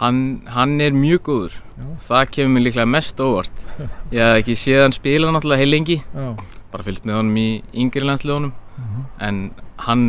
Hann, 0.00 0.20
hann 0.50 0.74
er 0.82 0.98
mjög 0.98 1.22
góður. 1.30 1.62
Það 2.10 2.26
kemur 2.34 2.56
mér 2.56 2.66
líklega 2.66 2.90
mest 2.90 3.22
óvart. 3.22 3.66
Ég 4.10 4.18
hef 4.18 4.42
ekki 4.42 4.58
séð 4.58 4.82
hann 4.88 4.98
spila 4.98 5.30
náttúrulega 5.30 5.62
heil 5.62 5.70
lengi. 5.76 6.00
Já. 6.02 6.28
Bara 6.74 6.90
fylgst 6.90 7.06
með 7.06 7.20
honum 7.20 7.38
í 7.38 7.48
yngri 7.84 8.02
landsliðunum. 8.02 8.54
En 9.22 9.44
hann 9.86 10.08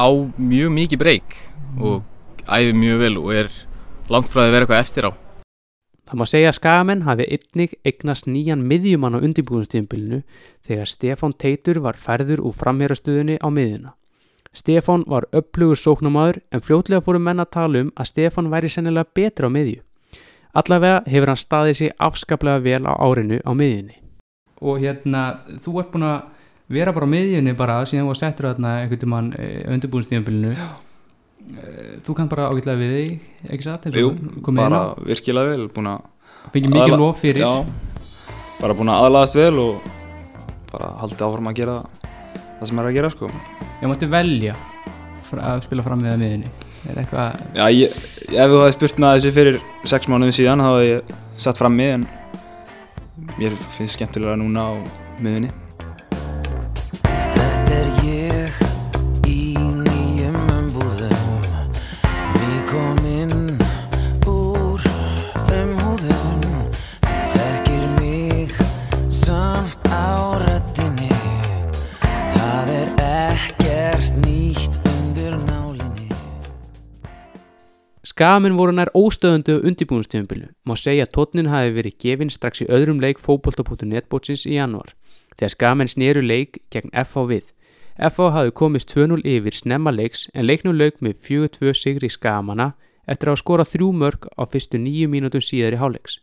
á 0.00 0.08
mjög 0.40 0.72
mikið 0.80 1.04
breyk 1.04 1.42
og 1.76 2.00
æfir 2.48 2.78
mjög 2.80 3.02
vel 3.04 3.18
og 3.20 3.34
er 3.42 3.58
langt 4.08 4.32
frá 4.32 4.46
því 4.46 4.48
að 4.48 4.56
vera 4.56 4.64
eitthvað 4.64 4.88
eftir 4.88 5.12
á. 5.12 5.19
Það 6.10 6.18
má 6.18 6.26
segja 6.26 6.48
að 6.50 6.56
skagamenn 6.56 7.02
hafi 7.06 7.24
einnig 7.30 7.74
eignast 7.86 8.26
nýjan 8.26 8.64
miðjumann 8.66 9.14
á 9.14 9.22
undirbúinstíðumbilinu 9.22 10.24
þegar 10.66 10.90
Stefán 10.90 11.36
Teitur 11.38 11.78
var 11.84 11.94
færður 11.94 12.42
úr 12.48 12.56
framherastöðunni 12.58 13.36
á 13.38 13.46
miðjuna. 13.46 13.92
Stefán 14.50 15.04
var 15.06 15.28
upplugur 15.30 15.78
sóknamaður 15.78 16.40
en 16.50 16.66
fljótlega 16.66 17.04
fóru 17.06 17.22
menn 17.22 17.38
að 17.38 17.52
tala 17.54 17.84
um 17.84 17.94
að 17.94 18.10
Stefán 18.10 18.50
væri 18.50 18.72
sennilega 18.74 19.06
betur 19.14 19.46
á 19.46 19.50
miðju. 19.54 19.78
Allavega 20.50 20.98
hefur 21.06 21.30
hann 21.30 21.42
staðið 21.44 21.78
sig 21.78 21.96
afskaplega 22.02 22.64
vel 22.66 22.82
á 22.90 22.92
árinu 22.98 23.38
á 23.46 23.54
miðjunni. 23.54 24.00
Og 24.66 24.82
hérna, 24.82 25.46
þú 25.62 25.78
ert 25.78 25.94
búin 25.94 26.10
að 26.10 26.18
vera 26.74 26.90
bara 26.96 27.06
á 27.06 27.14
miðjunni 27.14 27.54
bara 27.54 27.84
síðan 27.86 28.10
þú 28.10 28.16
var 28.16 28.24
settur 28.26 28.50
þarna 28.50 28.78
einhvern 28.82 29.06
tímann 29.06 29.34
undirbúinstíðumbilinu. 29.38 30.58
Þú 32.06 32.14
kann 32.16 32.28
bara 32.30 32.48
ágætlega 32.50 32.78
við 32.80 32.92
þig, 32.96 33.28
ekki 33.50 33.64
satt? 33.66 33.86
eins 33.88 33.96
og 33.96 34.00
Jú, 34.04 34.10
komið 34.44 34.50
inn 34.50 34.60
bara 34.62 34.80
á? 34.80 34.94
virkilega 35.10 35.50
vel 35.54 35.68
búin 35.74 35.88
að 35.90 36.00
Fengið 36.54 36.72
mikið 36.74 36.94
lof 36.98 37.18
fyrir. 37.20 37.42
Já, 37.44 37.52
bara 38.60 38.76
búin 38.78 38.90
að 38.92 39.02
aðlaðast 39.06 39.36
vel 39.38 39.56
og 39.60 39.88
bara 40.70 40.88
haldið 41.02 41.24
áfram 41.26 41.50
að 41.50 41.58
gera 41.60 41.76
það 42.60 42.66
sem 42.70 42.80
er 42.82 42.88
að 42.90 42.96
gera 42.98 43.10
sko 43.12 43.30
Ég 43.80 43.86
mátti 43.90 44.08
velja 44.12 44.54
að 45.40 45.62
spila 45.66 45.84
fram 45.86 46.00
með 46.04 46.16
miðinni 46.22 46.50
Er 46.90 46.96
eitthvað 47.02 47.28
Já, 47.58 47.64
ég, 47.76 47.98
ef 48.32 48.50
þú 48.54 48.60
hefði 48.62 48.74
spurt 48.78 49.02
að 49.04 49.16
þessu 49.18 49.32
fyrir 49.36 49.58
sex 49.92 50.08
mánuðum 50.08 50.32
síðan 50.38 50.62
þá 50.64 50.70
hefði 50.70 50.88
ég 50.94 51.14
satt 51.44 51.60
fram 51.60 51.76
mig 51.76 51.90
en 51.98 52.06
mér 53.40 53.52
finnst 53.76 53.98
skemmtilega 53.98 54.38
núna 54.40 54.64
á 54.64 54.72
miðunni 55.20 55.50
Þetta 57.04 57.76
er 57.76 57.88
ég 58.06 58.19
Skamenn 78.20 78.58
voru 78.58 78.74
nær 78.76 78.90
óstöðundu 78.92 79.54
undirbúinstíðumbilu 79.64 80.50
Má 80.68 80.74
segja 80.76 81.06
að 81.06 81.12
tónnin 81.14 81.46
hafi 81.48 81.70
verið 81.72 81.94
gefinn 82.02 82.28
strax 82.28 82.60
í 82.60 82.66
öðrum 82.68 82.98
leik 83.00 83.16
fótbolta.net 83.16 84.10
bótsins 84.12 84.42
í 84.44 84.58
januar 84.58 84.90
Þegar 85.38 85.52
skamenn 85.54 85.88
sneru 85.88 86.20
leik 86.20 86.58
gegn 86.68 86.90
FH 86.92 87.22
við. 87.30 87.46
FH 87.96 88.26
hafi 88.34 88.50
komist 88.60 88.92
2-0 88.92 89.24
yfir 89.24 89.56
snemma 89.56 89.94
leiks 89.96 90.26
en 90.34 90.44
leiknum 90.44 90.76
lauk 90.76 90.98
með 91.00 91.14
4-2 91.30 91.72
sigri 91.80 92.10
skamanna 92.12 92.74
eftir 93.06 93.30
að 93.30 93.38
hafa 93.38 93.40
skorað 93.40 93.70
þrjú 93.70 93.88
mörg 94.02 94.28
á 94.36 94.42
fyrstu 94.52 94.80
nýju 94.82 95.08
mínútum 95.08 95.44
síðar 95.46 95.78
í 95.78 95.80
háleiks 95.80 96.18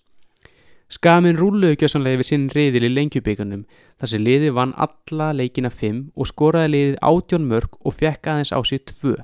Skamin 0.94 1.40
rúluðu 1.42 1.80
gjössanlega 1.82 2.22
við 2.22 2.30
sinn 2.30 2.46
riðil 2.54 2.84
í 2.86 2.92
lengjubíkanum 2.94 3.64
þar 3.98 4.12
sem 4.12 4.22
liði 4.22 4.54
vann 4.54 4.76
alla 4.78 5.32
leikina 5.34 5.74
5 5.74 6.14
og 6.14 6.30
skoraði 6.30 6.72
liðið 6.76 7.02
18 7.02 7.50
mörg 7.50 7.82
og 7.82 7.98
fekk 7.98 8.30
aðeins 8.36 8.54
á 8.54 8.62
sig 8.62 8.86
2. 8.86 9.18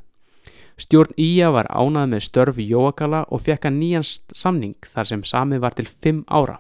Stjórn 0.78 1.14
Ía 1.22 1.52
var 1.54 1.68
ánað 1.70 2.10
með 2.10 2.22
störf 2.26 2.58
í 2.58 2.66
Jóakala 2.72 3.24
og 3.30 3.44
fekk 3.46 3.68
að 3.70 3.76
nýjan 3.78 4.06
samning 4.34 4.88
þar 4.90 5.10
sem 5.10 5.24
samið 5.24 5.62
var 5.62 5.76
til 5.78 5.86
5 5.86 6.24
ára. 6.34 6.58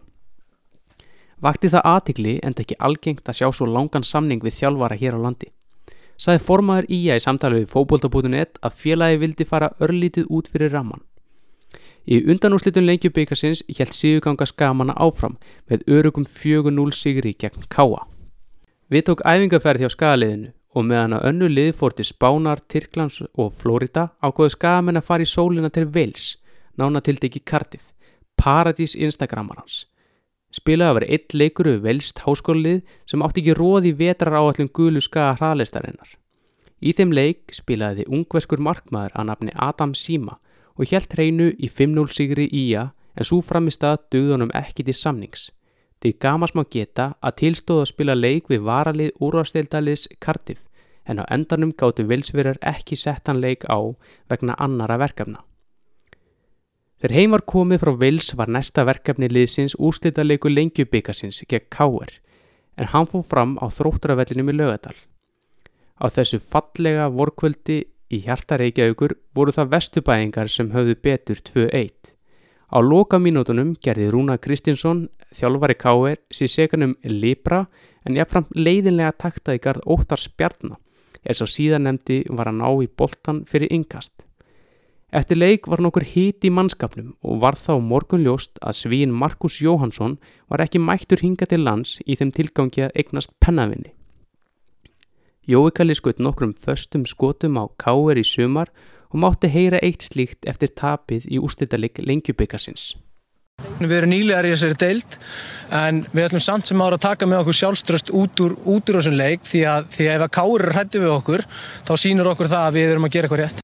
Vakti 1.41 1.71
það 1.73 1.87
aðtikli 1.89 2.35
en 2.45 2.53
ekki 2.53 2.77
algengt 2.79 3.27
að 3.27 3.39
sjá 3.39 3.47
svo 3.51 3.65
langan 3.67 4.05
samning 4.05 4.43
við 4.45 4.59
þjálfara 4.59 4.99
hér 5.01 5.17
á 5.17 5.23
landi. 5.25 5.49
Saði 6.17 6.43
formaður 6.45 6.91
Ía 6.93 7.17
í 7.17 7.23
samtali 7.23 7.63
við 7.63 7.73
fókbólta.net 7.73 8.61
að 8.61 8.77
félagi 8.79 9.19
vildi 9.23 9.49
fara 9.49 9.73
örlítið 9.81 10.29
út 10.29 10.47
fyrir 10.47 10.71
ramman. 10.71 11.01
Í 12.05 12.21
undanúslitun 12.29 12.85
lengjubikarsins 12.85 13.63
hjælt 13.67 13.95
siguganga 13.97 14.45
skamanna 14.45 14.93
áfram 14.93 15.39
með 15.71 15.87
örugum 15.87 16.27
4-0 16.29 16.93
sigri 16.93 17.33
gegn 17.33 17.65
Káa. 17.67 18.05
Við 18.91 19.07
tók 19.09 19.23
æfingaferð 19.25 19.83
hjá 19.83 19.89
skaliðinu 19.89 20.53
og 20.73 20.85
meðan 20.89 21.17
að 21.17 21.25
önnu 21.29 21.49
lið 21.51 21.71
fór 21.79 21.95
til 21.95 22.05
Spánar, 22.07 22.61
Tyrklands 22.69 23.21
og 23.37 23.53
Flórida 23.57 24.09
ákveðu 24.23 24.55
skamenn 24.55 24.99
að 24.99 25.07
fara 25.09 25.25
í 25.25 25.29
sólina 25.29 25.69
til 25.73 25.85
Wales, 25.93 26.37
nána 26.77 27.01
tildegi 27.05 27.41
Cardiff, 27.45 27.91
paradís 28.39 28.97
Instagramarans. 28.97 29.85
Spilaði 30.53 30.89
að 30.89 30.97
vera 30.99 31.11
eitt 31.15 31.33
leikur 31.33 31.69
við 31.71 31.85
velst 31.87 32.19
háskólið 32.25 32.81
sem 33.09 33.23
átti 33.25 33.41
ekki 33.41 33.55
róði 33.57 33.93
vetrar 33.97 34.37
áallum 34.37 34.69
gulu 34.69 35.01
skaga 35.01 35.37
hraðlistarinnar. 35.39 36.11
Í 36.83 36.91
þeim 36.93 37.13
leik 37.15 37.53
spilaði 37.55 38.05
ungveskur 38.09 38.61
markmaður 38.61 39.15
að 39.15 39.29
nafni 39.29 39.55
Adam 39.55 39.95
Sima 39.97 40.37
og 40.75 40.89
hjælt 40.89 41.13
hreinu 41.15 41.53
í 41.57 41.69
5-0 41.69 42.09
sigri 42.13 42.49
Ía 42.51 42.91
en 43.13 43.27
svo 43.29 43.41
framist 43.45 43.85
að 43.85 44.01
dögðunum 44.13 44.53
ekki 44.57 44.85
til 44.85 44.97
samnings. 44.97 45.51
Þeir 46.03 46.15
gamas 46.19 46.51
má 46.51 46.65
geta 46.67 47.13
að 47.23 47.37
tilstóða 47.39 47.85
að 47.85 47.91
spila 47.93 48.13
leik 48.17 48.49
við 48.51 48.65
varalið 48.67 49.11
úrvasteildaliðs 49.23 50.09
Cardiff 50.19 50.65
en 51.07 51.19
á 51.19 51.23
endanum 51.31 51.71
gáttu 51.71 52.03
vilsverjar 52.07 52.59
ekki 52.59 52.97
settan 52.99 53.39
leik 53.39 53.63
á 53.71 53.79
vegna 54.27 54.57
annara 54.59 54.97
verkefna. 54.99 55.39
Þegar 56.99 57.15
heim 57.15 57.31
var 57.35 57.43
komið 57.47 57.81
frá 57.83 57.91
Vils 57.99 58.29
var 58.39 58.51
næsta 58.51 58.83
verkefni 58.87 59.27
liðsins 59.31 59.77
úrslitaleiku 59.79 60.51
lengjubikarsins 60.51 61.41
gegn 61.47 61.71
Káer 61.71 62.13
en 62.75 62.91
hann 62.91 63.07
fór 63.07 63.23
fram 63.27 63.57
á 63.63 63.67
þróttaravellinum 63.71 64.51
í 64.51 64.55
Lögadal. 64.59 64.95
Á 65.99 66.11
þessu 66.11 66.39
fallega 66.39 67.09
vorkvöldi 67.11 67.83
í 68.11 68.21
hjarta 68.25 68.59
Reykjavíkur 68.59 69.15
voru 69.35 69.55
það 69.55 69.71
vestubæðingar 69.75 70.51
sem 70.51 70.71
höfðu 70.73 70.95
betur 70.99 71.39
2-1. 71.47 72.12
Á 72.73 72.81
loka 72.81 73.19
mínútonum 73.21 73.75
gerði 73.77 74.07
Rúna 74.09 74.39
Kristinsson, 74.41 75.03
þjálfari 75.37 75.75
Káer, 75.77 76.17
sér 76.33 76.49
seganum 76.49 76.95
Libra 77.05 77.67
en 78.01 78.17
jáfnframt 78.17 78.55
leiðinlega 78.57 79.13
taktaði 79.21 79.61
garð 79.61 79.85
óttar 79.85 80.17
spjarnar 80.17 80.79
eða 81.21 81.35
svo 81.37 81.45
síðan 81.53 81.85
nefndi 81.85 82.23
var 82.33 82.49
að 82.49 82.57
ná 82.57 82.69
í 82.81 82.87
boltan 82.89 83.43
fyrir 83.45 83.69
yngast. 83.77 84.11
Eftir 85.13 85.37
leik 85.37 85.69
var 85.69 85.83
nokkur 85.85 86.07
hít 86.15 86.41
í 86.41 86.49
mannskapnum 86.49 87.13
og 87.21 87.43
var 87.43 87.53
þá 87.53 87.77
morgun 87.77 88.25
ljóst 88.25 88.57
að 88.57 88.79
svíin 88.79 89.13
Markus 89.13 89.59
Jóhansson 89.61 90.17
var 90.49 90.65
ekki 90.65 90.81
mættur 90.81 91.21
hinga 91.21 91.45
til 91.45 91.61
lands 91.61 91.99
í 92.09 92.17
þeim 92.17 92.33
tilgangi 92.33 92.87
að 92.87 92.97
eignast 92.97 93.35
pennavinni. 93.37 93.93
Jói 95.45 95.69
kalli 95.77 95.93
skutt 95.93 96.17
nokkrum 96.17 96.55
föstum 96.57 97.05
skotum 97.05 97.61
á 97.61 97.69
káer 97.77 98.17
í 98.17 98.25
sumar 98.25 98.73
og 99.13 99.21
mátti 99.21 99.49
heyra 99.53 99.79
eitt 99.85 100.03
slíkt 100.09 100.49
eftir 100.49 100.73
tapið 100.73 101.29
í 101.29 101.39
úrslitaleg 101.39 102.01
lengjubikarsins. 102.01 102.93
Við 103.77 103.91
erum 103.95 104.09
nýlegar 104.09 104.47
í 104.47 104.51
þessari 104.55 104.77
deild 104.81 105.17
en 105.77 106.01
við 106.11 106.25
ætlum 106.25 106.41
samt 106.41 106.67
sem 106.67 106.81
ára 106.81 106.97
að 106.97 107.05
taka 107.05 107.27
með 107.29 107.43
okkur 107.43 107.57
sjálfströst 107.59 108.09
út 108.17 108.41
úr, 108.43 108.55
út 108.65 108.89
úr 108.89 108.97
þessum 108.97 109.17
leik 109.19 109.45
því 109.45 109.61
að, 109.69 109.91
því 109.93 110.07
að 110.09 110.15
ef 110.15 110.25
að 110.25 110.33
káur 110.39 110.63
er 110.65 110.73
hrættu 110.73 111.03
við 111.03 111.13
okkur 111.13 111.45
þá 111.85 111.93
sýnur 112.01 112.31
okkur 112.33 112.49
það 112.49 112.65
að 112.67 112.79
við 112.79 112.93
erum 112.95 113.07
að 113.07 113.13
gera 113.13 113.29
eitthvað 113.29 113.43
rétt. 113.43 113.61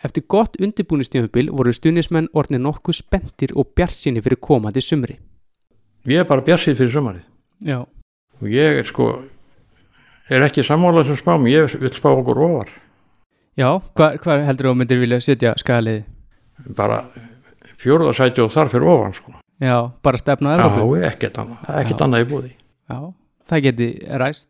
Eftir 0.00 0.24
gott 0.32 0.56
undirbúinistjöfubil 0.56 1.50
voru 1.52 1.74
stunismenn 1.76 2.30
orðnir 2.32 2.62
nokkuð 2.64 2.96
spendir 3.02 3.52
og 3.52 3.74
bjartsinni 3.76 4.24
fyrir 4.24 4.40
komandi 4.40 4.80
sumri. 4.80 5.18
Ég 6.08 6.22
er 6.22 6.28
bara 6.28 6.44
bjartsinn 6.44 6.78
fyrir 6.78 6.94
sumarið. 6.94 7.26
Já. 7.60 7.82
Og 8.40 8.48
ég 8.48 8.80
er 8.80 8.88
sko, 8.88 9.10
er 10.32 10.46
ekki 10.48 10.64
sammálað 10.64 11.10
sem 11.10 11.20
spám, 11.20 11.44
ég 11.52 11.76
vil 11.76 11.92
spá 11.92 12.08
okkur 12.14 12.40
ofar. 12.48 12.72
Já, 13.60 13.74
hvað 13.92 14.14
hva 14.24 14.34
heldur 14.46 14.70
þú 14.70 14.76
myndir 14.80 15.00
vilja 15.02 15.18
setja 15.20 15.50
skaliði? 15.60 16.04
Bara 16.76 17.02
fjórðarsæti 17.80 18.40
og 18.40 18.52
þar 18.54 18.70
fyrir 18.72 18.88
ofan 18.88 19.16
sko. 19.16 19.34
Já, 19.60 19.74
bara 20.00 20.20
stefna 20.20 20.54
að 20.54 20.62
Já, 20.62 21.10
ekkert 21.10 21.40
annað, 21.42 21.66
er 21.66 21.82
ekkert 21.82 22.04
annað 22.06 22.24
í 22.24 22.28
búði. 22.30 22.52
Já, 22.88 22.98
það 23.50 23.62
geti 23.66 23.90
ræst. 24.22 24.48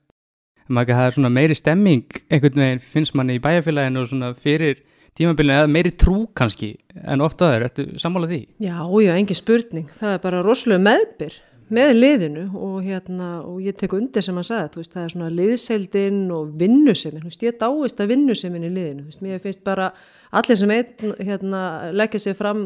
Maður 0.71 1.00
það 1.00 1.09
er 1.09 1.17
svona 1.17 1.33
meiri 1.35 1.57
stemming 1.59 2.21
einhvern 2.31 2.62
veginn 2.62 2.83
finnst 2.93 3.17
manni 3.19 3.40
í 3.40 3.43
bæjarfélaginu 3.43 4.05
og 4.05 4.11
svona 4.12 4.31
fyrir 4.38 4.85
tímabilinu 5.19 5.57
eða 5.57 5.73
meiri 5.75 5.90
trú 5.99 6.21
kannski 6.38 6.76
en 7.02 7.25
ofta 7.26 7.49
það 7.49 7.57
er, 7.57 7.64
ertu 7.67 7.87
sammálað 7.99 8.37
því? 8.37 8.40
Já, 8.69 8.76
já, 9.02 9.11
engin 9.17 9.40
spurning. 9.40 9.88
Það 9.99 10.14
er 10.14 10.23
bara 10.23 10.45
rosalega 10.47 10.85
meðbyr 10.87 11.35
með 11.74 11.92
liðinu 11.96 12.44
og, 12.58 12.76
hérna, 12.84 13.28
og 13.46 13.60
ég 13.64 13.76
tek 13.78 13.94
undir 13.96 14.24
sem 14.24 14.38
að 14.40 14.48
sagða, 14.48 14.70
veist, 14.80 14.92
það 14.94 15.04
er 15.04 15.12
svona 15.14 15.30
liðseldin 15.34 16.20
og 16.34 16.54
vinnusemin, 16.60 17.26
veist, 17.26 17.44
ég 17.46 17.58
dáist 17.60 18.02
að 18.02 18.12
vinnusemin 18.14 18.66
í 18.66 18.72
liðinu, 18.74 19.06
veist, 19.08 19.22
mér 19.24 19.42
finnst 19.42 19.62
bara 19.66 19.90
allir 20.36 20.58
sem 20.60 20.72
einn 20.74 21.14
hérna, 21.18 21.62
leggja 21.96 22.22
sér 22.24 22.38
fram 22.38 22.64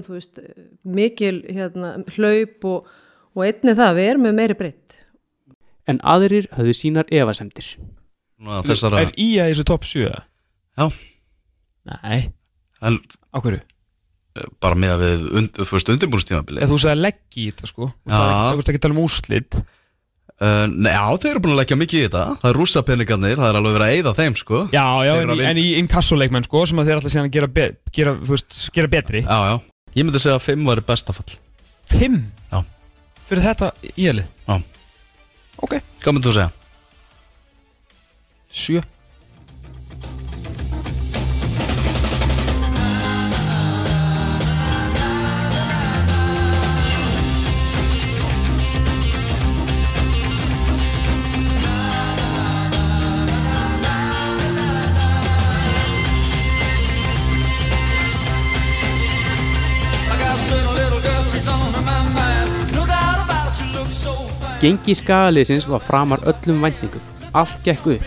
mikil 0.85 1.43
hérna, 1.49 1.97
hlaup 2.17 2.69
og, 2.71 2.95
og 3.35 3.45
einni 3.47 3.77
það, 3.77 3.99
við 3.99 4.11
erum 4.13 4.27
með 4.29 4.39
meiri 4.41 4.59
breytt. 4.61 4.99
En 5.91 6.01
aðrir 6.01 6.49
höfðu 6.57 6.79
sínar 6.79 7.11
evasemtir. 7.13 7.75
Þessara... 8.65 9.05
Er 9.05 9.13
í 9.21 9.35
að 9.41 9.53
þessu 9.53 9.69
topp 9.69 9.87
7? 9.89 10.09
Já. 10.81 10.89
Nei. 11.93 12.19
En... 12.85 13.01
Á 13.33 13.39
hverju? 13.45 13.61
Bara 14.63 14.79
með 14.79 14.93
að 14.97 15.03
við, 15.05 15.25
und, 15.39 15.63
þú 15.63 15.77
veist, 15.77 15.91
undirbúrstímabilið 15.95 16.67
Þú 16.71 16.79
sagði 16.83 16.95
að 16.97 17.03
leggja 17.05 17.41
í 17.41 17.47
þetta 17.53 17.71
sko 17.71 17.89
Þú 18.11 18.59
veist 18.59 18.71
ekki 18.73 18.81
að 18.81 18.85
tala 18.87 18.97
um 18.97 19.03
úrslit. 19.05 19.59
Uh, 20.43 20.65
Nei, 20.67 20.91
já, 20.91 21.05
þeir 21.23 21.31
eru 21.31 21.43
búin 21.45 21.53
að 21.55 21.61
leggja 21.61 21.77
mikið 21.79 22.01
í 22.01 22.07
þetta. 22.09 22.23
Það 22.43 22.49
er 22.51 22.57
rúsapenningarnir, 22.59 23.37
það 23.39 23.47
er 23.53 23.59
alveg 23.61 23.77
verið 23.77 23.87
að 23.87 23.99
eyða 23.99 24.13
þeim 24.19 24.37
sko. 24.41 24.63
Já, 24.75 24.87
já, 25.07 25.13
en, 25.23 25.31
í, 25.31 25.45
en 25.47 25.61
í 25.63 25.67
inkassoleikmenn 25.79 26.47
sko 26.49 26.65
sem 26.67 26.83
að 26.83 26.89
þeir 26.89 26.99
alltaf 26.99 27.15
síðan 27.15 27.31
gera, 27.37 27.49
be, 27.55 27.67
gera, 27.95 28.17
veist, 28.19 28.57
gera 28.75 28.91
betri. 28.91 29.23
Já, 29.23 29.39
já, 29.53 29.55
ég 29.95 30.09
myndi 30.09 30.23
segja 30.25 30.35
að 30.41 30.49
5 30.49 30.67
var 30.67 30.83
bestafall 30.91 31.37
5? 31.93 32.19
Já. 32.51 32.59
Fyrir 33.31 33.47
þetta 33.47 33.71
í 33.95 34.09
elið? 34.11 34.27
Já. 34.51 34.57
Ok. 35.63 35.79
Hvað 36.03 36.17
myndi 36.19 36.29
þú 36.33 36.35
segja? 36.41 36.51
7 38.55 38.83
Gengi 64.65 64.95
skagaliðsins 64.97 65.67
var 65.69 65.83
framar 65.85 66.23
öllum 66.25 66.63
væntingum. 66.65 67.03
Allt 67.37 67.59
gekk 67.67 67.89
upp. 67.99 68.05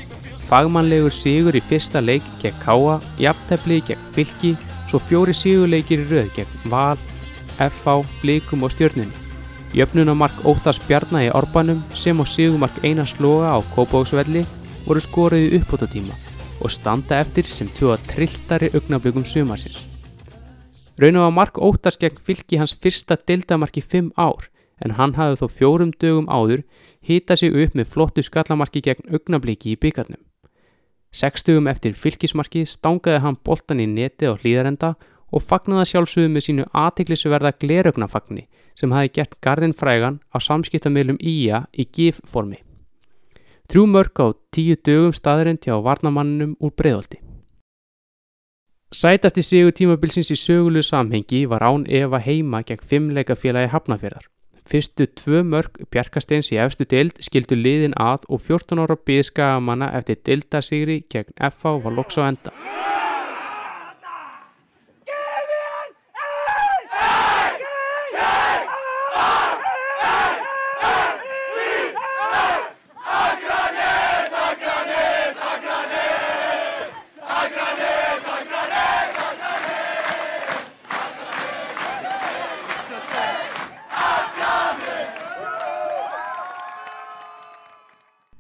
Fagmannlegur 0.48 1.14
sigur 1.14 1.54
í 1.54 1.62
fyrsta 1.62 2.02
leik 2.02 2.26
gegn 2.42 2.58
Káa, 2.64 2.96
jafntefli 3.22 3.78
gegn 3.86 4.08
Fylki, 4.16 4.56
svo 4.90 4.98
fjóri 4.98 5.36
sigurleikir 5.38 6.02
í 6.02 6.08
rauð 6.10 6.32
gegn 6.34 6.72
Val, 6.74 6.98
FH, 7.62 8.00
Blikum 8.24 8.66
og 8.66 8.74
Stjörnunni. 8.74 9.14
Jöfnunamark 9.78 10.42
Óttars 10.50 10.82
Bjarnar 10.88 11.28
í 11.28 11.30
Orbanum 11.30 11.86
sem 11.94 12.26
og 12.26 12.32
sigumark 12.34 12.82
Einars 12.82 13.14
Loga 13.22 13.54
á 13.54 13.62
Kópavóksvelli 13.78 14.42
voru 14.88 15.06
skoruði 15.06 15.54
uppbótatíma 15.62 16.18
og 16.58 16.74
standa 16.74 17.22
eftir 17.22 17.46
sem 17.46 17.70
tjóða 17.70 18.02
trilltari 18.10 18.74
augnablökum 18.74 19.30
sumarsins. 19.30 19.78
Og 20.98 21.06
að 21.22 21.34
mark 21.38 21.62
Óttars 21.62 22.02
gegn 22.02 22.18
Fylki 22.18 22.58
hans 22.58 22.74
fyrsta 22.74 23.22
dildamark 23.28 23.78
í 23.78 23.86
fimm 23.86 24.10
ár 24.18 24.50
en 24.84 24.96
hann 24.98 25.16
hafði 25.18 25.42
þó 25.42 25.48
fjórum 25.58 25.92
dögum 26.02 26.30
áður 26.30 26.64
hýtað 27.08 27.42
sig 27.42 27.56
upp 27.64 27.76
með 27.76 27.92
flottu 27.94 28.24
skallamarki 28.26 28.82
gegn 28.86 29.14
augnabliki 29.14 29.74
í 29.74 29.80
byggarnum. 29.82 30.22
Sekstugum 31.12 31.70
eftir 31.72 31.96
fylkismarki 31.96 32.66
stangaði 32.68 33.24
hann 33.24 33.40
boltan 33.44 33.82
í 33.82 33.88
neti 33.88 34.28
á 34.28 34.36
hlýðarenda 34.36 34.96
og 35.34 35.44
fagnaði 35.44 35.92
sjálfsögðu 35.92 36.32
með 36.32 36.46
sínu 36.46 36.66
aðtiklisverða 36.78 37.54
gleraugnafagni 37.62 38.48
sem 38.78 38.94
hafi 38.94 39.12
gert 39.18 39.40
gardin 39.42 39.76
frægan 39.76 40.20
á 40.32 40.38
samskiptamilum 40.40 41.20
Ía 41.20 41.66
í 41.74 41.88
GIF-formi. 41.88 42.62
Trjú 43.68 43.88
mörg 43.88 44.16
á 44.24 44.32
tíu 44.54 44.78
dögum 44.80 45.16
staðurinn 45.16 45.60
hjá 45.60 45.76
varnamanninum 45.84 46.56
úr 46.64 46.72
breyðolti. 46.72 47.20
Sætasti 48.88 49.44
sigur 49.44 49.74
tímabilsins 49.76 50.32
í 50.32 50.38
sögulu 50.40 50.80
samhengi 50.80 51.44
var 51.52 51.66
án 51.68 51.84
Eva 51.92 52.22
heima 52.24 52.62
gegn 52.64 52.86
fimmleika 52.88 53.36
félagi 53.36 53.68
Hafnafjörðar. 53.74 54.24
Fyrstu 54.68 55.08
tvö 55.16 55.44
mörg 55.48 55.78
Bjarkasteins 55.94 56.52
í 56.52 56.60
efstu 56.60 56.88
deild 56.90 57.22
skildu 57.24 57.56
liðin 57.56 57.96
að 57.96 58.28
og 58.28 58.44
14 58.44 58.84
ára 58.84 58.98
byðskagamanna 59.10 59.94
eftir 60.00 60.20
deildasigri 60.28 61.02
gegn 61.14 61.32
FH 61.52 61.78
var 61.86 61.96
loks 61.96 62.20
á 62.20 62.28
enda. 62.28 62.52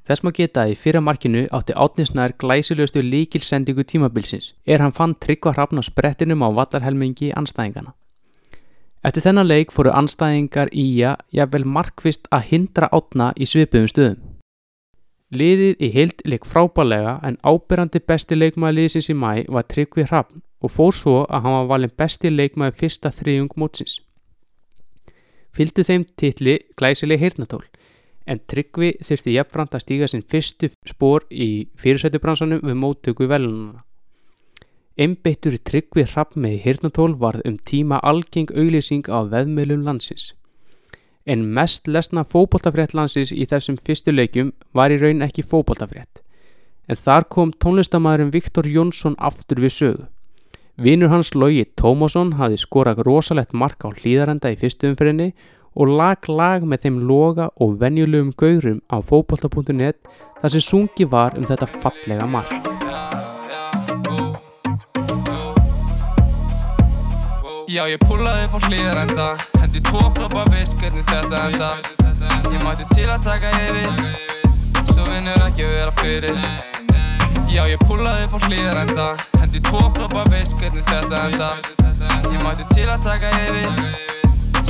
Þess 0.08 0.24
má 0.24 0.32
geta 0.32 0.64
að 0.64 0.72
í 0.72 0.76
fyrra 0.80 1.02
markinu 1.04 1.42
átti 1.52 1.74
átnisnær 1.76 2.32
glæsilegustu 2.40 3.02
líkilsendingu 3.04 3.84
tímabilsins 3.84 4.54
er 4.64 4.80
hann 4.80 4.96
fann 4.96 5.18
tryggva 5.20 5.52
hrafn 5.52 5.82
á 5.82 5.84
sprettinum 5.84 6.46
á 6.48 6.50
vallarhelmingi 6.56 7.34
anstæðingana. 7.36 7.92
Eftir 9.04 9.26
þennan 9.26 9.50
leik 9.52 9.76
fóru 9.76 9.92
anstæðingar 9.92 10.72
í 10.72 10.88
að 11.04 11.20
jafnvel 11.36 11.68
markvist 11.76 12.32
að 12.32 12.48
hindra 12.54 12.88
átna 12.96 13.34
í 13.36 13.50
svipuðum 13.52 13.92
stöðum. 13.92 14.18
Liðið 15.28 15.84
í 15.84 15.92
heild 15.92 16.24
leik 16.24 16.48
frábælega 16.48 17.18
en 17.28 17.36
ábyrrandi 17.44 18.00
besti 18.00 18.40
leikmaður 18.40 18.78
liðsins 18.80 19.12
í 19.12 19.16
mæ 19.16 19.44
var 19.52 19.68
tryggvi 19.68 20.08
hrafn 20.08 20.40
og 20.64 20.72
fór 20.72 20.96
svo 20.96 21.18
að 21.28 21.44
hann 21.44 21.58
var 21.60 21.72
valin 21.74 21.98
besti 22.00 22.32
leikmaður 22.32 22.80
fyrsta 22.80 23.12
þriðjung 23.12 23.52
mótsins. 23.60 24.00
Fylgdu 25.52 25.84
þeim 25.84 26.08
titli 26.16 26.62
glæsileg 26.80 27.20
heyrnatól 27.20 27.66
en 28.28 28.42
Tryggvi 28.52 28.94
þurfti 29.04 29.36
jafnframt 29.36 29.76
að 29.76 29.84
stíga 29.86 30.08
sinn 30.12 30.26
fyrstu 30.28 30.70
spór 30.88 31.26
í 31.32 31.68
fyrirsættubransanum 31.80 32.64
við 32.64 32.80
móttöku 32.82 33.28
velununa. 33.32 33.84
Einbeittur 34.98 35.58
Tryggvi 35.62 36.08
hrapp 36.10 36.36
með 36.36 36.60
hirnatól 36.66 37.14
varð 37.22 37.46
um 37.46 37.58
tíma 37.70 38.00
algeng 38.02 38.52
auglýsing 38.52 39.06
á 39.14 39.30
veðmjölum 39.30 39.86
landsins. 39.86 40.34
En 41.28 41.44
mest 41.54 41.88
lesna 41.88 42.24
fótboltafrétt 42.24 42.96
landsins 42.98 43.34
í 43.36 43.46
þessum 43.46 43.78
fyrstu 43.78 44.14
leikjum 44.16 44.54
var 44.74 44.92
í 44.92 45.00
raun 45.02 45.22
ekki 45.26 45.46
fótboltafrétt. 45.46 46.24
En 46.88 46.96
þar 46.96 47.28
kom 47.30 47.52
tónlistamæðurinn 47.52 48.32
Viktor 48.34 48.68
Jónsson 48.68 49.18
aftur 49.20 49.60
við 49.62 49.76
sögu. 49.76 50.06
Vinur 50.78 51.10
hans 51.10 51.34
Lógi 51.34 51.66
Tómasson 51.74 52.36
hafði 52.38 52.60
skorað 52.62 53.00
rosalegt 53.06 53.54
mark 53.54 53.82
á 53.82 53.90
hlýðarenda 53.90 54.52
í 54.54 54.58
fyrstu 54.62 54.92
umfyrinni 54.92 55.32
og 55.34 55.57
lag 55.86 56.26
lag 56.26 56.64
með 56.66 56.88
þeim 56.88 56.98
loga 57.06 57.52
og 57.62 57.78
venjulegum 57.78 58.32
gaurum 58.34 58.82
á 58.90 58.98
fókbalta.net 58.98 60.00
þar 60.42 60.54
sem 60.56 60.64
sungi 60.66 61.06
var 61.06 61.38
um 61.38 61.46
þetta 61.46 61.70
fallega 61.70 62.26
mark. 62.26 62.78
Já 67.68 67.84
ég 67.92 68.00
púlaði 68.08 68.46
upp 68.48 68.54
á 68.58 68.60
hlýðarenda 68.64 69.26
Hendi 69.60 69.82
tvo 69.84 70.00
kloppa 70.16 70.46
veist 70.54 70.74
hvernig 70.80 71.04
þetta 71.12 71.42
enda 71.50 71.72
Ég 72.48 72.64
mætti 72.64 72.88
til 72.96 73.10
að 73.12 73.28
taka 73.28 73.52
yfir 73.68 73.92
Svo 74.88 75.04
vinnur 75.04 75.44
ekki 75.46 75.68
vera 75.68 75.92
fyrir. 76.00 76.40
Já 77.52 77.68
ég 77.68 77.84
púlaði 77.84 78.26
upp 78.32 78.40
á 78.40 78.40
hlýðarenda 78.48 79.08
Hendi 79.44 79.62
tvo 79.68 79.84
kloppa 79.94 80.26
veist 80.32 80.56
hvernig 80.58 80.90
þetta 80.90 81.26
enda 81.28 81.54
Ég 82.32 82.40
mætti 82.42 82.72
til 82.72 82.88
að 82.88 83.04
taka 83.12 83.36
yfir 83.44 84.17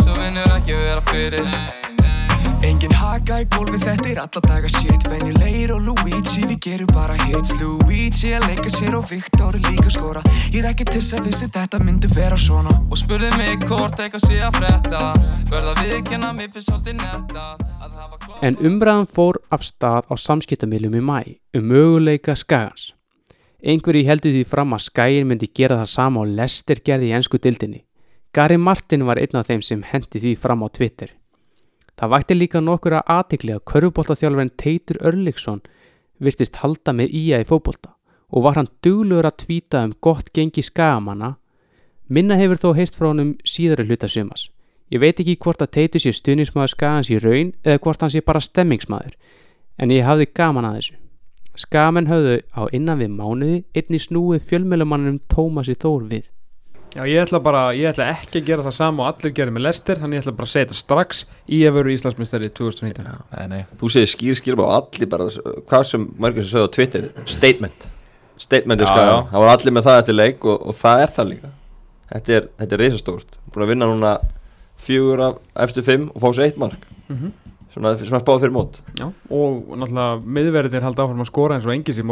Svo 0.04 0.16
vinnur 0.18 0.56
ekki 0.58 0.78
vera 0.78 1.04
fyrir. 1.12 1.52
Engin 2.66 2.92
haka 2.98 3.44
í 3.44 3.46
gólfi, 3.54 3.78
þetta 3.84 4.10
er 4.10 4.20
alla 4.24 4.42
daga 4.44 4.70
shit. 4.72 5.06
Venjulegir 5.08 5.72
og 5.76 5.84
Luigi, 5.86 6.42
við 6.50 6.58
gerum 6.66 6.90
bara 6.90 7.14
hits. 7.28 7.54
Luigi 7.62 8.34
að 8.34 8.48
leika 8.50 8.72
sér 8.74 8.98
og 8.98 9.06
Viktor 9.12 9.56
líka 9.68 9.94
skora. 9.94 10.24
Ég 10.50 10.64
er 10.64 10.72
ekki 10.72 10.88
til 10.90 11.00
þess 11.00 11.20
að 11.20 11.30
vissi 11.30 11.50
þetta 11.54 11.80
myndi 11.84 12.10
vera 12.16 12.40
svona. 12.42 12.74
Og 12.90 13.00
spurði 13.00 13.30
mig 13.38 13.64
hvort 13.70 14.02
eitthvað 14.02 14.26
sé 14.26 14.42
að 14.42 14.60
frétta. 14.60 15.04
Verða 15.54 15.78
viðkjanna, 15.84 16.34
mér 16.36 16.52
finnst 16.56 16.74
svolítið 16.74 17.00
netta. 17.04 17.48
En 18.42 18.58
umræðan 18.60 19.08
fór 19.10 19.40
af 19.54 19.64
stað 19.66 20.10
á 20.10 20.14
samskiptamilum 20.18 20.98
í 20.98 21.02
mæ 21.02 21.20
um 21.58 21.72
möguleika 21.72 22.36
skagans. 22.36 22.92
Einhverji 23.64 24.06
heldur 24.06 24.36
því 24.36 24.44
fram 24.46 24.76
að 24.76 24.86
skæin 24.90 25.30
myndi 25.30 25.50
gera 25.50 25.80
það 25.80 25.94
sama 25.94 26.22
og 26.22 26.34
Lester 26.38 26.82
gerði 26.86 27.10
í 27.10 27.16
ennsku 27.18 27.40
dildinni. 27.42 27.87
Gary 28.34 28.58
Martin 28.58 29.06
var 29.08 29.20
einn 29.22 29.40
af 29.40 29.48
þeim 29.48 29.64
sem 29.64 29.84
hendi 29.84 30.20
því 30.22 30.34
fram 30.38 30.66
á 30.66 30.68
Twitter. 30.70 31.14
Það 31.98 32.12
vakti 32.14 32.36
líka 32.38 32.62
nokkur 32.62 33.00
að 33.00 33.08
aðtikli 33.10 33.56
að 33.56 33.64
körfuboltaþjálfurinn 33.72 34.54
Teitur 34.62 35.00
Örliksson 35.02 35.64
virtist 36.22 36.60
halda 36.62 36.94
með 36.94 37.16
ía 37.18 37.40
í 37.42 37.48
fótbolta 37.48 37.96
og 38.30 38.44
var 38.44 38.60
hann 38.60 38.70
duglegur 38.84 39.26
að 39.30 39.40
tvíta 39.46 39.82
um 39.88 39.96
gott 40.02 40.30
gengi 40.36 40.62
skagamanna. 40.62 41.38
Minna 42.08 42.38
hefur 42.38 42.60
þó 42.62 42.70
heist 42.78 43.00
frá 43.00 43.10
honum 43.10 43.34
síðari 43.48 43.88
hluta 43.88 44.10
sumas. 44.12 44.50
Ég 44.92 45.02
veit 45.04 45.20
ekki 45.20 45.36
hvort 45.44 45.64
að 45.64 45.74
Teitur 45.76 46.04
sé 46.04 46.14
stuðnismæður 46.16 46.72
skagans 46.72 47.10
í 47.12 47.20
raun 47.20 47.52
eða 47.64 47.82
hvort 47.84 48.04
hann 48.04 48.14
sé 48.14 48.22
bara 48.24 48.44
stemmingsmæður, 48.44 49.18
en 49.80 49.92
ég 49.92 50.06
hafði 50.08 50.30
gaman 50.38 50.68
að 50.70 50.78
þessu. 50.80 50.96
Skagamenn 51.58 52.08
höfðu 52.08 52.38
á 52.54 52.62
innan 52.72 53.02
við 53.02 53.16
mánuði 53.18 53.58
einni 53.76 54.00
snúið 54.00 54.46
fjölmjölumannum 54.48 55.20
Tómasi 55.32 55.76
Þór 55.76 56.06
við. 56.12 56.28
Já, 56.96 57.04
ég 57.06 57.20
ætla 57.22 57.40
bara, 57.44 57.62
ég 57.76 57.90
ætla 57.92 58.08
ekki 58.14 58.40
að 58.42 58.48
gera 58.48 58.64
það 58.66 58.76
sama 58.78 59.04
og 59.04 59.10
allir 59.12 59.34
gerir 59.36 59.54
með 59.54 59.66
Lester, 59.68 60.00
þannig 60.00 60.18
ég 60.18 60.24
ætla 60.24 60.34
bara 60.38 60.48
að 60.48 60.54
þetta 60.56 60.78
strax 60.80 61.20
í 61.54 61.60
að 61.68 61.76
veru 61.78 61.92
Íslandsmyndstari 61.94 62.50
2019. 62.58 63.20
Nei, 63.36 63.44
nei, 63.52 63.60
þú 63.82 63.90
segir 63.94 64.12
skýr 64.14 64.40
skýr 64.40 64.58
og 64.64 64.72
allir 64.78 65.12
bara, 65.12 65.28
hvað 65.70 65.86
sem 65.92 66.08
margir 66.18 66.48
sem 66.48 66.54
sögðu 66.56 66.72
á 66.72 66.76
Twitter, 66.78 67.10
statement. 67.30 67.88
Statement 68.42 68.82
er 68.82 68.88
Já, 68.88 69.04
já. 69.10 69.18
það 69.34 69.44
var 69.44 69.52
allir 69.56 69.76
með 69.76 69.88
það 69.90 70.00
eftir 70.04 70.18
leik 70.18 70.46
og, 70.48 70.58
og 70.72 70.78
það 70.78 71.04
er 71.04 71.14
það 71.18 71.30
líka. 71.34 71.52
Þetta 72.08 72.36
er, 72.38 72.50
þetta 72.62 72.78
er 72.78 72.84
reysastórt, 72.86 73.38
búin 73.52 73.66
að 73.66 73.72
vinna 73.74 73.92
núna 73.92 74.16
fjögur 74.88 75.24
af 75.28 75.40
eftir 75.68 75.86
fimm 75.86 76.10
og 76.14 76.24
fá 76.24 76.30
sér 76.38 76.48
eitt 76.48 76.60
mark. 76.62 76.88
Mhm. 77.12 77.34
Svona, 77.78 77.94
svona 78.02 78.22
spáð 78.24 78.44
fyrir 78.44 78.56
mót. 78.56 78.80
Já, 78.98 79.08
og 79.08 79.74
náttúrulega 79.78 80.38
miðverðir 80.38 80.86
halda 80.88 81.06
áfram 81.06 81.24
að 81.24 81.30
skora 81.30 81.58
eins 81.58 81.68
og 81.68 81.74
engis 81.76 82.02
í 82.02 82.06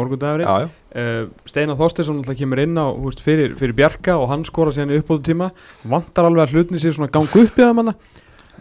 já. 0.46 0.68
uh, 0.70 1.22
Steinar 1.48 1.78
Þorsteinsson 1.80 2.20
náttúrulega 2.20 2.42
kemur 2.42 2.62
inn 2.62 2.78
á 2.78 2.86
húst, 2.94 3.22
fyrir, 3.24 3.56
fyrir 3.58 3.76
Bjarka 3.76 4.16
og 4.20 4.30
hann 4.32 4.46
skora 4.46 4.74
síðan 4.74 4.94
í 4.94 5.00
uppbóðu 5.02 5.26
tíma 5.30 5.50
vantar 5.84 6.30
alveg 6.30 6.46
að 6.46 6.56
hlutni 6.56 6.82
sér 6.82 6.96
svona 6.96 7.12
gangu 7.12 7.44
upp 7.44 7.58
í 7.58 7.64
það 7.66 7.76
manna 7.80 7.96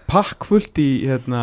pakkfullt 0.10 0.78
í 0.82 0.88
hérna, 1.10 1.42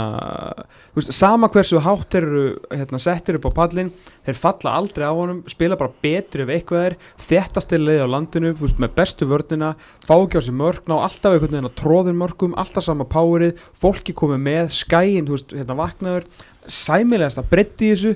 veist, 0.97 1.13
sama 1.17 1.49
hversu 1.53 1.81
hátt 1.83 2.15
eru 2.19 2.45
hérna, 2.71 3.01
settir 3.03 3.39
upp 3.39 3.49
á 3.51 3.59
pallin 3.63 3.91
þeir 4.27 4.39
falla 4.39 4.75
aldrei 4.79 5.07
á 5.09 5.15
honum, 5.15 5.43
spila 5.51 5.79
bara 5.81 5.93
betur 6.05 6.45
ef 6.45 6.53
eitthvað 6.55 6.87
er, 6.91 6.97
þéttast 7.21 7.75
er 7.75 7.83
leið 7.83 8.05
á 8.07 8.13
landinu 8.15 8.53
veist, 8.61 8.81
með 8.83 8.95
bestu 8.99 9.29
vörnina 9.31 9.73
fá 10.07 10.15
ekki 10.17 10.39
á 10.39 10.43
sig 10.47 10.57
mörg, 10.57 10.85
ná 10.87 10.97
alltaf 10.99 11.35
einhvern 11.35 11.57
veginn 11.57 11.71
að 11.71 11.79
tróðin 11.83 12.21
mörgum 12.21 12.59
alltaf 12.61 12.87
sama 12.87 13.09
powerið, 13.11 13.59
fólki 13.79 14.15
komið 14.17 14.45
með 14.47 14.75
skæin, 14.77 15.31
veist, 15.31 15.55
hérna 15.57 15.79
vaknaður. 15.79 16.29
Sæmilegast 16.71 17.41
að 17.43 17.51
breytti 17.51 17.91
þessu 17.93 18.15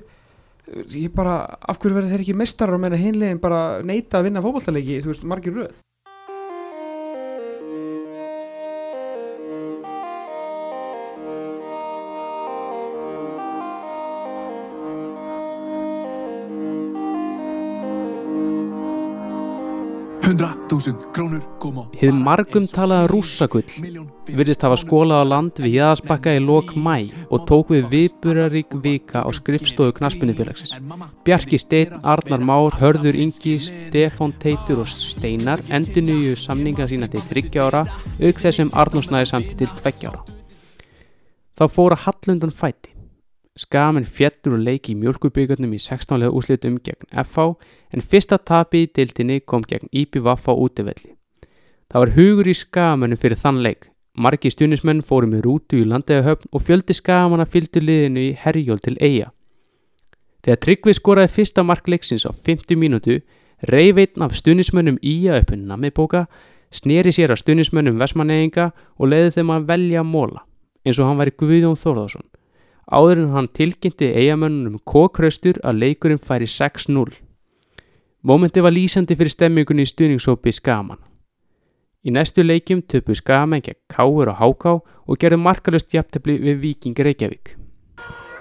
ég 0.95 1.11
bara, 1.15 1.41
af 1.63 1.79
hverju 1.79 1.95
verður 1.95 2.15
þeir 2.15 2.25
ekki 2.25 2.39
mestarar 2.39 2.79
og 2.79 2.83
meina 2.83 2.99
hinlegin 2.99 3.43
bara 3.43 3.83
neita 3.87 4.21
að 4.21 4.31
vinna 4.31 4.43
fótballtaleiki, 4.45 5.03
þú 5.03 5.13
veist, 5.13 5.27
margir 5.27 5.55
röð 5.55 5.75
Hið 20.67 22.17
margum 22.19 22.65
talaða 22.67 23.07
rússagull 23.13 23.69
virðist 24.27 24.65
hafa 24.67 24.79
skólað 24.81 25.23
á 25.23 25.31
land 25.31 25.61
við 25.63 25.77
Jæðasbakka 25.77 26.33
í 26.35 26.41
lok 26.43 26.73
mæ 26.75 27.07
og 27.31 27.45
tók 27.47 27.71
við 27.71 27.87
viðburarík 27.93 28.75
vika 28.83 29.23
á 29.23 29.31
skrifstofu 29.31 29.95
knaspunnifélagsins. 30.01 30.75
Bjarki 31.23 31.61
Steinn, 31.63 32.01
Arnar 32.03 32.43
Már, 32.43 32.75
Hörður 32.81 33.15
Ingi, 33.15 33.61
Stefán 33.63 34.35
Teitur 34.43 34.83
og 34.83 34.91
Steinar 34.91 35.63
endurnuju 35.71 36.35
samninga 36.35 36.91
sína 36.91 37.07
til 37.15 37.23
30 37.31 37.63
ára 37.63 37.85
auk 38.19 38.43
þessum 38.43 38.75
Arnór 38.75 39.07
Snæði 39.07 39.31
samt 39.31 39.55
til 39.55 39.71
20 39.71 40.11
ára. 40.11 40.27
Þá 41.55 41.65
fóra 41.71 42.03
Hallundan 42.09 42.51
fæti. 42.51 42.96
Skamen 43.57 44.05
fjettur 44.05 44.59
og 44.59 44.64
leiki 44.66 44.92
í 44.92 44.99
mjölkubíkarnum 45.01 45.71
í 45.73 45.79
16. 45.81 46.19
lega 46.21 46.33
úrslitum 46.37 46.75
gegn 46.85 47.09
FH 47.23 47.55
en 47.97 48.03
fyrsta 48.05 48.37
tapi 48.37 48.83
í 48.85 48.90
dildinni 48.92 49.38
kom 49.40 49.64
gegn 49.64 49.88
Ípi 49.97 50.21
Vaffa 50.21 50.53
útivelli. 50.53 51.14
Það 51.88 52.03
var 52.03 52.12
hugur 52.19 52.51
í 52.53 52.55
skagamennum 52.59 53.21
fyrir 53.23 53.40
þann 53.40 53.62
leik. 53.64 53.88
Margi 54.12 54.53
stunismenn 54.53 55.01
fóru 55.01 55.31
með 55.33 55.47
rútu 55.49 55.81
í 55.81 55.88
landeigahöfn 55.88 56.53
og 56.53 56.64
fjöldi 56.69 56.97
skagamanna 56.97 57.49
fylgdu 57.49 57.81
liðinu 57.81 58.27
í 58.27 58.37
herjól 58.45 58.83
til 58.85 58.99
eiga. 59.01 59.33
Þegar 60.45 60.62
Tryggvi 60.66 60.97
skoraði 60.97 61.33
fyrsta 61.33 61.64
mark 61.64 61.88
leiksins 61.88 62.29
á 62.29 62.33
50 62.37 62.77
mínútu, 62.77 63.23
reyf 63.64 63.97
einn 63.97 64.25
af 64.29 64.37
stunismönnum 64.37 65.01
íja 65.01 65.40
upp 65.40 65.57
en 65.57 65.64
namibóka, 65.71 66.27
sneri 66.71 67.12
sér 67.12 67.33
að 67.33 67.45
stunismönnum 67.47 67.97
vesmaneyinga 68.01 68.73
og 69.01 69.12
leiði 69.12 69.38
þeim 69.38 69.57
að 69.57 69.69
velja 69.73 70.05
móla. 70.05 70.45
eins 70.87 71.01
og 71.01 71.09
hann 71.09 71.19
væri 71.19 71.33
Guðjón 71.35 71.81
Þórðarsson 71.81 72.29
áður 72.87 73.22
en 73.25 73.37
hann 73.37 73.53
tilkynnti 73.53 74.12
eigamönnunum 74.14 74.83
kókraustur 74.85 75.59
að 75.66 75.83
leikurinn 75.85 76.22
færi 76.22 76.46
6-0 76.51 77.27
Mómenti 78.27 78.59
var 78.59 78.72
lýsandi 78.75 79.14
fyrir 79.14 79.31
stemmingunni 79.31 79.85
í 79.87 79.87
stuðningshópi 79.87 80.51
Skaman. 80.51 80.99
Í 82.03 82.11
næstu 82.11 82.42
leikjum 82.42 82.81
töpu 82.90 83.14
Skaman 83.14 83.62
gegn 83.62 83.79
Káur 83.92 84.33
og 84.33 84.40
Háká 84.40 84.72
og 84.83 85.20
gerðu 85.22 85.38
markalust 85.44 85.94
jafntefli 85.94 86.35
við 86.42 86.59
Víking 86.64 86.99
Reykjavík. 87.07 87.53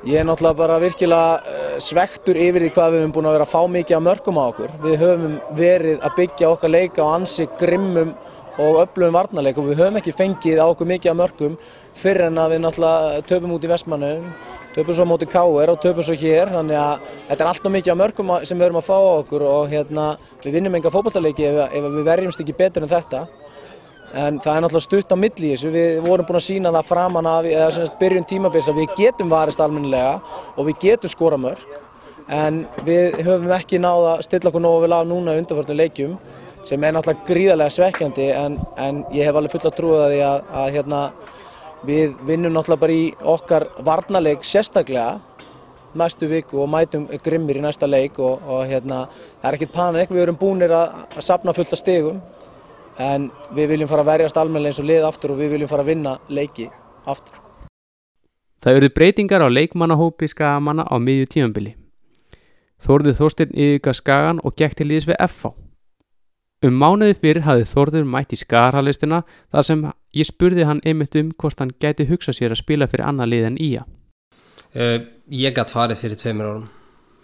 Ég 0.09 0.17
er 0.17 0.25
náttúrulega 0.25 0.57
bara 0.57 0.79
virkilega 0.81 1.37
uh, 1.37 1.77
svektur 1.77 2.39
yfir 2.47 2.65
því 2.65 2.71
hvað 2.73 2.95
við 2.95 3.03
höfum 3.03 3.13
búin 3.13 3.29
að 3.29 3.37
vera 3.37 3.45
að 3.45 3.53
fá 3.53 3.61
mikið 3.75 3.97
af 3.99 4.03
mörgum 4.07 4.41
á 4.41 4.43
okkur. 4.45 4.73
Við 4.87 4.97
höfum 5.03 5.37
verið 5.61 6.01
að 6.01 6.17
byggja 6.17 6.49
okkar 6.55 6.73
leika 6.73 7.05
á 7.05 7.07
ansi 7.19 7.47
grimmum 7.61 8.17
og 8.57 8.77
öflugum 8.85 9.15
varnarleik 9.15 9.57
og 9.59 9.67
við 9.69 9.81
höfum 9.81 9.97
ekki 9.99 10.13
fengið 10.15 10.61
á 10.63 10.65
okkur 10.65 10.87
mikið 10.87 11.11
af 11.11 11.17
mörgum 11.19 11.55
fyrir 11.95 12.29
en 12.29 12.39
að 12.39 12.53
við 12.53 12.61
náttúrulega 12.63 13.23
töpum 13.27 13.55
út 13.55 13.65
í 13.65 13.71
Vestmannum, 13.71 14.29
töpum 14.75 14.95
svo 14.95 15.03
á 15.03 15.11
móti 15.11 15.27
Káir 15.27 15.71
og 15.73 15.81
töpum 15.83 16.05
svo 16.07 16.15
hér 16.19 16.51
þannig 16.53 16.79
að 16.79 17.09
þetta 17.29 17.43
er 17.43 17.49
alltaf 17.51 17.73
mikið 17.75 17.93
af 17.93 17.99
mörgum 17.99 18.31
sem 18.43 18.59
við 18.59 18.69
höfum 18.69 18.79
að 18.79 18.87
fá 18.87 18.95
á 18.95 19.11
okkur 19.19 19.47
og 19.49 19.73
hérna, 19.73 20.05
við 20.45 20.55
vinnum 20.55 20.77
enga 20.79 20.93
fótballtaleiki 20.93 21.49
ef, 21.49 21.59
ef 21.67 21.89
við 21.97 22.07
verjumst 22.07 22.45
ekki 22.45 22.55
betur 22.55 22.85
en 22.85 22.93
þetta. 22.93 23.25
En 24.15 24.37
það 24.39 24.55
er 24.55 24.63
náttúrulega 24.63 24.85
stutt 24.85 25.11
á 25.11 25.17
milli 25.19 25.51
þessu, 25.51 25.73
við 25.73 25.99
vorum 26.05 26.27
búin 26.27 26.39
að 26.39 26.45
sína 26.45 26.71
það 26.71 26.87
framan 26.87 27.27
af, 27.27 27.47
eða 27.51 27.67
sem 27.75 27.83
sagt 27.83 27.99
byrjun 27.99 28.27
tímabils 28.29 28.69
að 28.71 28.79
við 28.79 28.93
getum 28.95 29.33
varist 29.33 29.59
almennilega 29.59 30.21
og 30.55 30.69
við 30.69 30.79
getum 30.85 31.11
skora 31.11 31.39
mörg. 31.41 31.65
En 32.31 32.63
við 32.87 33.19
höfum 33.25 33.51
ekki 33.57 33.81
náð 33.83 34.07
að 34.13 34.23
stilla 34.29 34.49
okkur 34.49 34.63
nógu 34.63 34.85
vel 34.85 34.95
af 34.95 35.03
núna 35.09 35.35
undanförnum 35.35 35.81
leikjum 35.81 36.15
sem 36.65 36.83
er 36.83 36.95
náttúrulega 36.95 37.27
gríðarlega 37.29 37.73
svekkjandi 37.75 38.29
en, 38.33 38.57
en 38.81 39.03
ég 39.13 39.27
hef 39.27 39.37
alveg 39.37 39.53
fulla 39.53 39.71
trúið 39.75 40.03
að 40.03 40.13
því 40.13 40.21
að, 40.29 40.51
að 40.61 40.69
hérna, 40.75 41.01
við 41.85 42.15
vinnum 42.25 42.55
náttúrulega 42.55 42.83
bara 42.85 42.97
í 42.97 43.05
okkar 43.35 43.67
varnarleik 43.85 44.45
sérstaklega 44.47 45.19
næstu 45.95 46.27
viku 46.27 46.59
og 46.63 46.71
mætum 46.73 47.05
grimmir 47.23 47.59
í 47.59 47.63
næsta 47.63 47.87
leik 47.87 48.17
og, 48.19 48.41
og 48.49 48.65
hérna, 48.67 49.05
það 49.41 49.49
er 49.49 49.57
ekkert 49.59 49.75
panik, 49.75 50.11
við 50.11 50.25
erum 50.25 50.39
búinir 50.39 50.73
að, 50.75 51.05
að 51.15 51.27
sapna 51.29 51.53
fullt 51.55 51.75
af 51.75 51.81
stigum 51.81 52.19
en 52.99 53.29
við 53.55 53.73
viljum 53.73 53.91
fara 53.91 54.03
að 54.03 54.11
verjast 54.13 54.37
almennilega 54.39 54.73
eins 54.73 54.83
og 54.83 54.89
lið 54.89 55.07
aftur 55.07 55.35
og 55.35 55.41
við 55.41 55.55
viljum 55.55 55.71
fara 55.71 55.85
að 55.85 55.91
vinna 55.93 56.17
leiki 56.29 56.69
aftur. 57.05 57.41
Það 58.63 58.79
urðu 58.79 58.91
breytingar 58.95 59.45
á 59.45 59.47
leikmannahópi 59.51 60.29
Skagamanna 60.31 60.87
á 60.89 60.95
miðju 60.97 61.27
tímambili. 61.35 61.75
Þórður 62.81 63.17
Þorsteinn 63.19 63.53
yfirgað 63.53 63.99
Skagan 63.99 64.41
og 64.43 64.55
gekk 64.57 64.79
til 64.79 64.89
liðs 64.89 65.07
við 65.09 65.19
FH. 65.21 65.53
Um 66.65 66.77
mánuði 66.81 67.13
fyrir 67.19 67.43
hafði 67.45 67.65
Þórður 67.69 68.05
mætt 68.09 68.33
í 68.33 68.39
Skagarhalistina 68.39 69.19
þar 69.53 69.65
sem 69.67 69.81
ég 70.17 70.27
spurði 70.29 70.65
hann 70.65 70.81
einmitt 70.87 71.17
um 71.19 71.29
hvort 71.37 71.59
hann 71.61 71.73
gæti 71.83 72.07
hugsað 72.09 72.39
sér 72.39 72.55
að 72.55 72.61
spila 72.63 72.87
fyrir 72.89 73.05
annað 73.05 73.31
lið 73.33 73.47
en 73.51 73.59
Ía. 73.61 73.83
Uh, 74.75 74.97
ég 75.29 75.53
gætt 75.55 75.73
farið 75.75 76.01
fyrir 76.01 76.19
tveimur 76.19 76.49
árum 76.49 76.65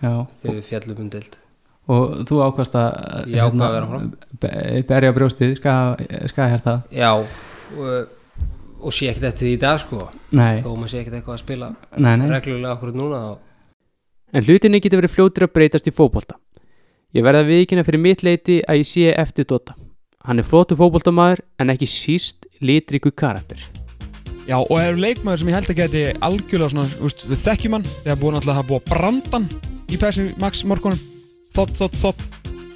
Já. 0.01 0.13
þegar 0.41 0.57
við 0.59 0.67
fjallum 0.69 1.01
um 1.05 1.09
dild 1.15 1.37
Og 1.91 2.11
þú 2.29 2.37
ákvast 2.45 2.75
að 2.77 3.31
hérna, 3.33 3.67
berja 4.87 5.11
brjóstið, 5.15 5.55
skagaherta. 5.57 6.75
Já 6.93 7.09
og, 7.17 8.11
og 8.77 8.93
sé 8.93 9.09
ekkert 9.09 9.31
eftir 9.31 9.47
því 9.47 9.53
í 9.55 9.61
dag 9.63 9.81
sko 9.81 10.03
Nei. 10.37 10.61
þó 10.61 10.69
maður 10.75 10.93
sé 10.93 11.01
ekkert 11.01 11.17
eitthvað 11.17 11.39
að 11.39 11.41
spila 11.41 11.71
Nei, 11.97 12.13
nei. 12.21 12.27
reglulega 12.29 12.75
okkur 12.77 12.93
núna 12.95 13.23
þá 13.25 13.31
En 14.31 14.45
hlutinni 14.47 14.79
getur 14.79 15.01
verið 15.01 15.11
fljótur 15.11 15.43
að 15.43 15.53
breytast 15.57 15.89
í 15.89 15.91
fótbolta. 15.91 16.37
Ég 17.11 17.25
verða 17.25 17.43
viðkynna 17.43 17.83
fyrir 17.83 17.99
mitt 17.99 18.21
leiti 18.23 18.61
að 18.71 18.77
ég 18.79 18.87
sé 18.87 19.09
eftir 19.19 19.43
Dota. 19.43 19.73
Hann 20.23 20.39
er 20.39 20.45
flótu 20.47 20.77
fótboltamaður 20.79 21.41
en 21.59 21.73
ekki 21.73 21.89
síst 21.89 22.45
litriku 22.63 23.11
karakter. 23.11 23.59
Já, 24.47 24.55
og 24.61 24.71
er 24.79 24.95
leikmaður 24.95 25.41
sem 25.41 25.51
ég 25.51 25.57
held 25.57 25.71
að 25.73 25.79
geti 25.81 26.03
algjörlega 26.23 26.71
svona, 26.71 26.87
þú 26.87 27.09
veist, 27.09 27.25
við 27.27 27.41
þekkjum 27.41 27.75
hann 27.75 27.89
þegar 27.89 28.21
búin 28.21 28.39
alltaf 28.39 28.53
að 28.53 28.59
hafa 28.61 28.69
búið 28.69 28.79
að 28.79 28.93
branda 28.93 29.33
hann 29.35 29.49
í 29.91 29.99
Pepsi 29.99 30.25
Max 30.39 30.63
morgunum. 30.71 31.03
Þott, 31.51 31.75
þott, 31.81 31.99
þott 31.99 32.23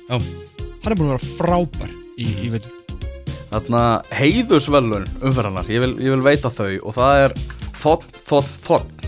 Já. 0.09 0.19
Hann 0.19 0.91
er 0.91 0.99
búin 0.99 1.07
að 1.07 1.15
vera 1.15 1.31
frábær 1.39 1.95
í, 2.19 2.27
í 2.27 2.51
veitum 2.51 2.73
Þarna 3.55 3.81
heiðusvelun 4.11 5.07
umferðarnar, 5.23 5.69
ég 5.71 5.85
vil, 5.85 5.93
ég 6.03 6.11
vil 6.11 6.25
veita 6.25 6.51
þau 6.51 6.73
og 6.81 6.95
það 6.97 7.21
er 7.23 7.37
þott, 7.79 8.09
þott, 8.27 8.51
þott 8.67 9.05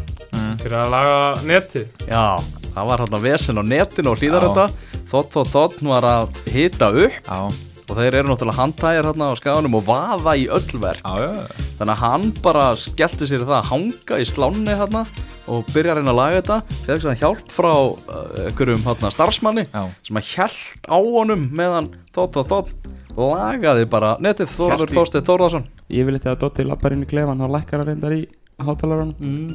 Fyrir 0.58 0.80
að 0.80 0.94
laga 0.96 1.18
netið. 1.46 1.92
Já, 2.08 2.40
það 2.72 2.88
var 2.90 3.04
hérna 3.04 3.20
vesen 3.28 3.60
á 3.60 3.64
netinu 3.68 4.14
og 4.14 4.22
hlýðar 4.24 4.48
Já. 4.48 4.70
Þetta 5.08 5.14
Þott, 5.14 5.32
þott, 5.32 5.54
þott 5.54 5.80
var 5.88 6.04
að 6.08 6.38
hita 6.52 6.92
upp. 6.92 7.18
Já. 7.24 7.40
og 7.88 7.96
þeir 7.96 8.18
eru 8.20 8.28
náttúrulega 8.28 8.60
handtægir 8.60 9.06
hérna 9.08 9.30
á 9.32 9.40
skaganum 9.40 9.78
og 9.80 9.86
vaða 9.88 10.34
í 10.36 10.48
öll 10.52 10.80
verk. 10.84 11.00
Já, 11.08 11.24
já. 11.24 11.64
Þannig 11.78 11.94
að 11.94 12.02
hann 12.04 12.26
bara 12.44 12.66
skellti 12.76 13.28
sér 13.30 13.46
það 13.48 13.56
að 13.62 13.70
hanga 13.72 14.20
í 14.20 14.26
slánni 14.28 14.76
hérna 14.76 15.06
og 15.48 15.70
byrja 15.72 15.94
að 15.94 16.02
reyna 16.02 16.12
að 16.12 16.20
laga 16.20 16.42
þetta. 16.42 16.58
Þegar 16.82 17.14
ekki 17.14 17.22
hjálp 17.24 17.54
frá 17.56 17.72
uh, 17.72 18.44
einhverjum 18.44 18.84
hérna, 18.84 19.12
starfsmanni 19.16 19.64
Já. 19.72 19.86
sem 20.04 20.20
að 20.20 20.32
hjælt 20.34 20.92
á 20.92 20.98
honum 21.00 21.48
meðan 21.56 21.90
þótt, 22.12 22.42
þótt, 22.42 22.52
þótt 22.52 22.92
lagaði 23.18 23.88
bara 23.88 24.18
netið. 24.20 24.52
Í- 24.52 24.92
Þorsteinn 24.92 25.26
Þórðarsson 25.32 25.70
Ég 25.88 26.04
vil 26.06 26.18
eitthvað 26.18 26.36
að 26.36 26.44
Dotti 26.44 26.68
lappar 26.68 26.98
inn 26.98 27.08
í 27.08 27.10
klefan 27.10 27.42
og 27.48 27.56
lækkar 27.56 27.86
að 27.86 27.94
reyndar 27.94 28.18
í 28.18 28.22
hátalarun 28.60 29.16
mm. 29.16 29.48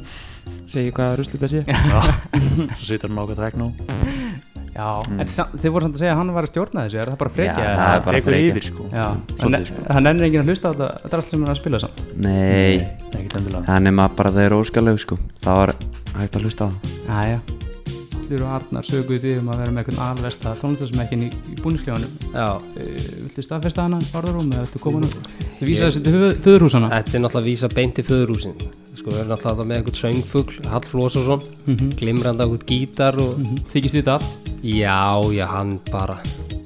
Segir 0.73 0.97
hvað 0.97 1.19
rusl 1.21 1.37
þetta 1.37 1.53
sé. 1.53 1.63
Svo 2.81 2.89
situr 2.89 3.13
hann 3.13 3.21
á 3.21 3.23
okkur 3.27 3.41
trekk 3.43 4.22
Já, 4.73 4.87
en 5.19 5.27
sa- 5.27 5.47
þið 5.53 5.69
voru 5.75 5.85
samt 5.85 5.95
að 5.95 6.01
segja 6.01 6.13
að 6.13 6.17
hann 6.17 6.31
var 6.33 6.43
að 6.47 6.51
stjórna 6.53 6.83
þessu, 6.87 6.97
er 6.97 7.09
það 7.11 7.17
bara 7.23 7.29
frekja? 7.35 7.53
Já, 7.53 7.73
það 7.77 7.95
er 7.95 8.05
bara 8.07 8.17
Tekur 8.17 8.31
frekja. 8.31 8.53
yfir, 8.53 8.63
sko. 8.69 8.83
Hann, 8.93 9.65
sko. 9.69 9.83
hann 9.93 10.07
ennir 10.11 10.25
enginn 10.29 10.41
að 10.43 10.49
hlusta 10.49 10.65
á 10.65 10.71
þetta, 10.73 10.87
þetta 11.03 11.13
er 11.13 11.19
allt 11.21 11.29
sem 11.29 11.39
hann 11.43 11.49
er 11.49 11.53
að 11.53 11.61
spila 11.61 11.79
samt. 11.83 12.01
Nei, 12.17 12.87
það 13.67 13.79
nema 13.85 14.07
bara 14.15 14.31
þeir 14.33 14.45
eru 14.49 14.61
óskalög 14.63 14.99
sko 15.03 15.17
Það 15.43 15.55
var 15.61 15.73
hægt 16.17 16.35
að 16.39 16.41
hlusta 16.47 16.65
á 16.65 16.69
það 16.73 17.27
Jæja, 17.27 17.39
Allir 18.23 18.39
og 18.45 18.51
Arnar 18.55 18.85
söguðu 18.87 19.17
því 19.19 19.31
um 19.41 19.49
að 19.51 19.57
vera 19.61 19.71
með 19.75 19.81
einhvern 19.83 20.03
alvesta 20.07 20.49
tónlistasmekkin 20.61 21.25
í, 21.25 21.27
í 21.51 21.53
búnisklefanum. 21.59 22.11
Já. 22.33 22.45
E, 22.79 22.81
viltu 23.25 23.41
staðfesta 23.43 23.83
hana, 23.83 23.97
orðarúm, 24.15 24.47
eða 24.53 24.63
viltu 24.63 24.79
koma 24.83 24.99
nú? 25.03 25.09
Þið 25.59 25.67
vísa 25.69 25.85
þessi 25.89 26.01
til 26.05 26.13
föð- 26.15 26.39
föðurhúsana. 26.45 26.87
Þetta 26.93 27.11
er 27.19 27.23
náttúrulega 27.25 27.43
að 27.43 27.49
vísa 27.51 27.67
beint 27.75 27.93
til 27.99 28.05
föðurhúsin 28.07 28.55
Sko, 28.93 29.09
við 29.09 29.19
erum 29.23 29.31
náttúrulega 29.33 29.65
með 29.67 29.75
einhvern 29.81 29.99
söngfugl 29.99 30.55
Hall 30.69 30.85
Flósason, 30.87 31.41
Mhm. 31.67 31.87
glimrandi 31.99 32.39
á 32.39 32.45
einhvern 32.45 32.67
gítar 32.69 33.15
og 33.19 33.31
Mhm. 33.39 33.55
Þykist 33.73 33.95
þetta 33.99 34.13
allt? 34.13 34.29
Já, 34.63 35.03
já, 35.33 35.45
hann 35.47 35.79
bara 35.91 36.17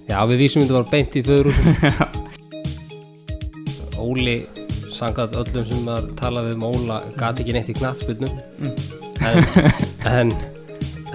Já, 0.07 0.19
við 0.27 0.37
vísum 0.43 0.61
þetta 0.61 0.73
bara 0.77 0.91
beint 0.91 1.15
í 1.15 1.23
föðurhúsin 1.23 1.75
Óli 3.97 4.45
sangat 4.93 5.33
öllum 5.37 5.65
sem 5.67 5.87
að 5.89 6.11
tala 6.19 6.41
við 6.45 6.53
um 6.57 6.63
Óla 6.69 7.01
gati 7.17 7.41
ekki 7.43 7.53
neitt 7.53 7.69
í 7.69 7.73
knattspilnum 7.77 8.33
Mm. 8.59 8.71
en, 9.21 9.37
en 10.17 10.31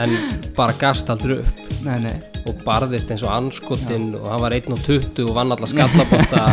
en 0.02 0.14
bara 0.56 0.74
gast 0.80 1.10
aldrei 1.12 1.38
upp. 1.40 1.62
Nei, 1.82 1.96
nei. 2.04 2.14
og 2.46 2.58
barðist 2.66 3.10
eins 3.10 3.24
og 3.26 3.32
anskotinn 3.34 4.12
og 4.18 4.28
hann 4.30 4.42
var 4.44 4.56
1.20 4.56 5.24
og 5.26 5.34
vann 5.36 5.54
alla 5.54 5.68
skallabóta. 5.70 6.44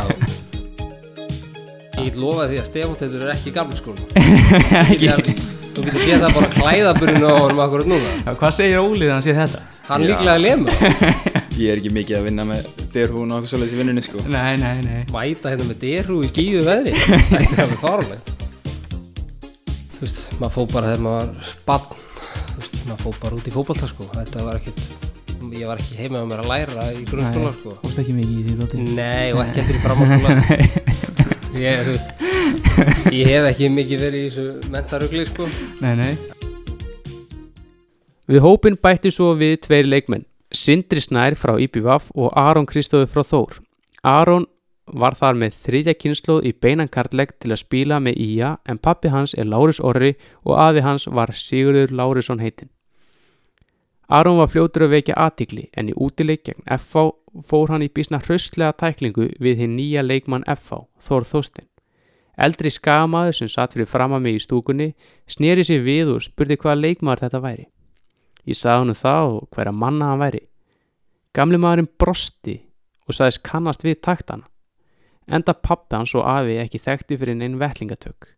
Og 1.99 2.03
ég 2.07 2.17
lofaði 2.19 2.55
því 2.55 2.61
að 2.61 2.69
Stefán 2.69 2.97
þetta 2.99 3.21
er 3.21 3.33
ekki 3.35 3.53
gamla 3.53 3.79
skóla 3.79 4.01
þú 5.79 5.83
getur 5.85 6.01
séð 6.03 6.23
það 6.25 6.33
bara 6.35 6.47
klæðaburinu 6.55 7.27
á 7.29 7.35
honum 7.43 7.61
akkurat 7.63 7.87
núna. 7.87 8.15
Já, 8.25 8.31
hvað 8.41 8.55
segir 8.57 8.81
Óli 8.81 9.03
þegar 9.05 9.13
hann 9.15 9.27
sé 9.27 9.35
þetta? 9.37 9.61
hann 9.89 10.05
líklega 10.05 10.41
lemur. 10.41 10.81
Ég 11.59 11.71
er 11.73 11.79
ekki 11.79 11.93
mikið 11.93 12.19
að 12.19 12.27
vinna 12.29 12.45
með 12.47 12.67
derhún 12.93 13.31
og 13.31 13.39
okkur 13.39 13.53
svolítið 13.53 13.77
í 13.77 13.79
vinnunni 13.83 14.03
sko. 14.05 14.25
Nei, 14.31 14.53
nei, 14.61 14.75
nei. 14.85 14.99
Mæta 15.13 15.53
hérna 15.53 15.69
með 15.69 15.81
derhú 15.85 16.19
í 16.25 16.33
skíðu 16.33 16.65
veðri. 16.67 16.93
Þetta 16.99 17.39
er 17.45 17.63
alveg 17.65 17.81
farlegt 17.83 18.35
þú 19.99 20.05
veist, 20.07 20.19
maður 20.39 20.53
fóð 20.53 20.69
bara 20.71 20.91
þegar 20.93 21.01
maður 21.03 21.31
var 21.33 21.49
spann 21.49 22.05
þú 22.89 22.95
veist, 22.95 23.03
maður 23.03 23.03
fóð 23.05 23.19
bara 23.23 23.37
út 23.37 23.47
í 23.47 23.53
fótbolta 23.53 23.87
sko 23.89 24.07
þetta 24.13 24.43
var 24.45 24.59
ekkit 24.59 24.79
ég 25.55 25.67
var 25.69 25.79
ekki 25.79 25.97
heima 25.99 26.21
með 26.23 26.29
mér 26.31 26.41
að 26.43 26.49
læra 26.49 26.85
í 26.91 27.05
grunnskóla 27.07 27.51
sko 27.55 27.75
Fórst 27.83 28.01
ekki 28.01 28.15
mikið 28.17 28.35
í 28.39 28.43
því 28.43 28.55
lóti? 28.59 28.81
Nei, 28.97 29.29
og 29.33 29.41
ekki 29.43 29.61
heldur 29.61 29.77
í 29.77 29.83
framhaldsskóla 29.83 30.29
ég, 31.65 31.85
þú 31.85 31.91
veist 31.93 33.13
ég 33.13 33.29
hef 33.29 33.47
ekki 33.53 33.69
mikið 33.73 34.03
verið 34.03 34.19
í 34.19 34.29
þessu 34.29 34.71
mentarugli 34.73 35.25
sko 35.29 35.49
Nei, 35.83 35.95
nei. 35.99 36.13
Við 38.29 38.43
hópin 38.45 38.77
bætti 38.77 39.09
svo 39.13 39.31
við 39.37 39.55
tveir 39.65 39.87
leikmenn, 39.89 40.27
Sindri 40.53 41.01
Snær 41.01 41.33
frá 41.39 41.55
IPVAF 41.57 42.11
og 42.13 42.29
Aron 42.37 42.67
Kristófi 42.69 43.09
frá 43.09 43.23
Þór. 43.25 43.57
Aron 44.05 44.45
var 44.85 45.17
þar 45.17 45.39
með 45.41 45.57
þriðja 45.65 45.95
kynnslóð 45.97 46.45
í 46.45 46.53
beinan 46.53 46.91
kartlegg 46.93 47.33
til 47.41 47.55
að 47.55 47.63
spila 47.63 47.97
með 47.97 48.21
IA 48.21 48.51
en 48.69 48.77
pappi 48.77 49.09
hans 49.09 49.33
er 49.33 49.49
Lárus 49.49 49.81
Orri 49.81 50.13
og 50.45 50.59
afi 50.61 50.85
hans 50.85 51.07
var 51.09 51.33
Sigurður 51.33 51.89
Lárusson 51.89 52.41
heitinn. 52.43 52.69
Aron 54.09 54.39
var 54.39 54.49
fljótur 54.49 54.87
að 54.87 54.95
vekja 54.95 55.15
aðtikli 55.21 55.67
en 55.77 55.91
í 55.91 55.93
útileik 55.93 56.47
gegn 56.47 56.63
FH 56.65 57.11
fór 57.45 57.69
hann 57.69 57.83
í 57.85 57.91
bísna 57.93 58.17
hraustlega 58.23 58.73
tæklingu 58.73 59.27
við 59.37 59.59
hinn 59.61 59.75
nýja 59.77 60.01
leikmann 60.01 60.47
FH, 60.49 60.87
Þór 60.97 61.27
Þóstein. 61.29 61.67
Eldri 62.33 62.71
skamaður 62.73 63.35
sem 63.37 63.51
satt 63.53 63.75
fyrir 63.75 63.89
fram 63.91 64.15
að 64.17 64.23
mig 64.25 64.39
í 64.39 64.41
stúkunni 64.41 64.87
sneri 65.29 65.65
sér 65.67 65.83
við 65.85 66.15
og 66.15 66.23
spurði 66.25 66.57
hvaða 66.57 66.81
leikmaður 66.81 67.21
þetta 67.25 67.41
væri. 67.43 67.65
Ég 68.49 68.57
sagði 68.57 68.79
hann 68.79 68.97
það 68.97 69.33
og 69.35 69.43
hverja 69.53 69.73
manna 69.75 70.07
hann 70.09 70.23
væri. 70.23 70.41
Gamli 71.37 71.59
maðurinn 71.61 71.91
brosti 72.01 72.55
og 73.05 73.13
sagðist 73.13 73.43
kannast 73.45 73.85
við 73.85 73.99
taktana. 74.07 74.47
Enda 75.29 75.53
pappi 75.53 75.99
hans 75.99 76.15
og 76.17 76.25
afi 76.25 76.57
ekki 76.63 76.81
þekkti 76.81 77.19
fyrir 77.21 77.37
neinn 77.37 77.59
vettlingatök. 77.61 78.31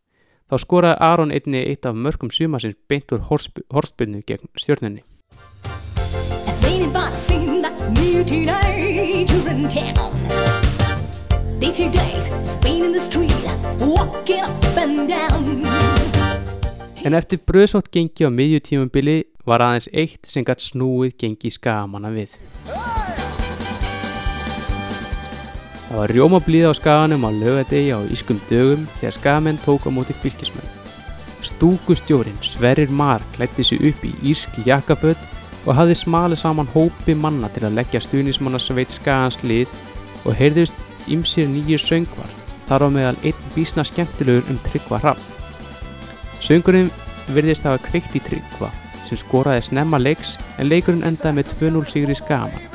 Þá 0.52 0.58
skoraði 0.60 1.00
Aron 1.08 1.32
einni 1.32 1.64
eitt 1.64 1.88
af 1.88 1.96
mörgum 1.96 2.34
sumasins 2.36 2.76
beint 2.92 3.16
úr 3.16 3.24
horspilnu 3.30 4.20
gegn 4.28 4.52
stjórnunni. 4.60 5.06
Anybody 7.02 7.18
seen 7.18 7.62
that 7.62 7.74
new 7.94 8.24
teenager 8.24 9.50
in 9.50 9.68
town? 9.68 10.14
These 11.60 11.78
few 11.78 11.90
days, 11.90 12.30
in 12.66 12.92
the 12.92 13.00
street, 13.00 13.34
walking 13.80 14.44
up 14.44 14.78
and 14.78 15.10
down. 15.10 15.66
En 17.02 17.18
eftir 17.18 17.40
bröðsótt 17.42 17.90
gengi 17.90 18.22
á 18.22 18.30
miðjutífumbili 18.30 19.24
var 19.50 19.64
aðeins 19.66 19.90
eitt 19.90 20.30
sem 20.30 20.46
gætt 20.46 20.62
snúið 20.62 21.18
gengi 21.18 21.50
skagamanna 21.50 22.14
við. 22.14 22.38
Það 25.90 25.98
var 25.98 26.14
rjómablíða 26.14 26.70
á 26.70 26.74
skaganum 26.78 27.26
á 27.26 27.30
lögadegi 27.34 27.98
á 27.98 28.00
ískum 28.14 28.38
dögum 28.46 28.86
þegar 29.00 29.18
skagamenn 29.18 29.62
tók 29.66 29.90
á 29.90 29.92
móti 29.92 30.14
fylgismenn. 30.22 30.70
Stúkustjórin 31.42 32.38
Sverrir 32.46 32.94
Mar 32.94 33.26
klætti 33.34 33.66
sig 33.66 33.82
upp 33.90 34.06
í 34.06 34.14
írski 34.22 34.70
jakkaböld 34.70 35.18
og 35.66 35.76
hafði 35.78 35.98
smalið 36.00 36.42
saman 36.42 36.70
hópi 36.74 37.16
manna 37.18 37.50
til 37.54 37.68
að 37.68 37.78
leggja 37.80 38.02
stuðnismannasveit 38.02 38.94
skagans 38.94 39.40
lið 39.44 39.70
og 40.26 40.36
heyrðust 40.38 40.78
ymsir 41.12 41.50
nýjir 41.50 41.82
söngvar, 41.82 42.30
þar 42.68 42.86
á 42.86 42.90
meðal 42.94 43.18
einn 43.26 43.48
bísna 43.56 43.86
skemmtilegur 43.86 44.48
um 44.50 44.60
Tryggva 44.66 45.02
Rapp. 45.04 45.22
Söngurinn 46.42 46.92
virðist 47.32 47.66
hafa 47.68 47.82
kveikt 47.90 48.18
í 48.18 48.24
Tryggva 48.26 48.72
sem 49.06 49.20
skoraði 49.20 49.68
snemma 49.68 50.00
leiks 50.02 50.38
en 50.58 50.70
leikurinn 50.72 51.06
endaði 51.08 51.42
með 51.42 51.56
2-0 51.60 51.90
sigri 51.92 52.16
skagamann. 52.18 52.70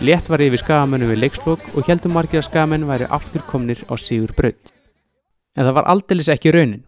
Létt 0.00 0.30
var 0.32 0.40
yfir 0.40 0.62
skagamennum 0.62 1.10
við 1.12 1.26
leikslokk 1.26 1.64
og 1.76 1.88
heldum 1.88 2.14
margir 2.16 2.40
að 2.40 2.46
skagamenn 2.48 2.86
væri 2.88 3.08
afturkomnir 3.12 3.82
á 3.84 3.94
sigur 4.00 4.32
braut. 4.36 4.72
En 5.58 5.66
það 5.66 5.76
var 5.76 5.90
aldeilis 5.92 6.30
ekki 6.32 6.54
raunin. 6.54 6.86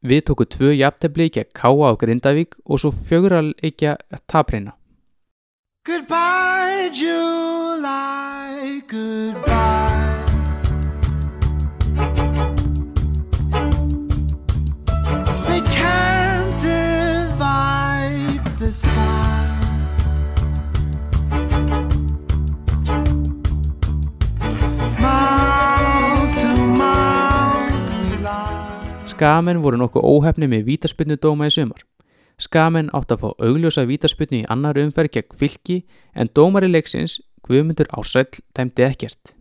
Við 0.00 0.22
tóku 0.30 0.46
tvö 0.48 0.72
jafntefli 0.72 1.28
gegn 1.28 1.52
Káa 1.52 1.92
á 1.92 2.00
Grindavík 2.00 2.56
og 2.64 2.80
svo 2.80 2.90
fjögur 2.90 3.36
að 3.36 3.52
leikja 3.60 3.96
tapreina. 4.24 4.72
Goodbye, 5.84 6.88
July, 6.92 8.80
goodbye. 8.88 9.59
Lie. 29.20 29.30
Skagamenn 29.30 29.60
voru 29.60 29.76
nokkuð 29.76 30.02
óhefni 30.02 30.46
með 30.48 30.64
vítaspinnu 30.64 31.16
dóma 31.20 31.46
í 31.46 31.52
sumar. 31.52 31.82
Skagamenn 32.40 32.88
átt 32.96 33.12
að 33.12 33.20
fá 33.20 33.28
augljósa 33.44 33.84
vítaspinnu 33.84 34.38
í 34.40 34.46
annar 34.48 34.78
umferð 34.80 35.12
gegn 35.12 35.36
fylki 35.36 35.84
en 36.14 36.30
dómari 36.32 36.70
leiksins 36.70 37.20
Guðmundur 37.44 37.90
Ársæll 37.92 38.40
dæmdi 38.56 38.82
ekkert. 38.82 39.34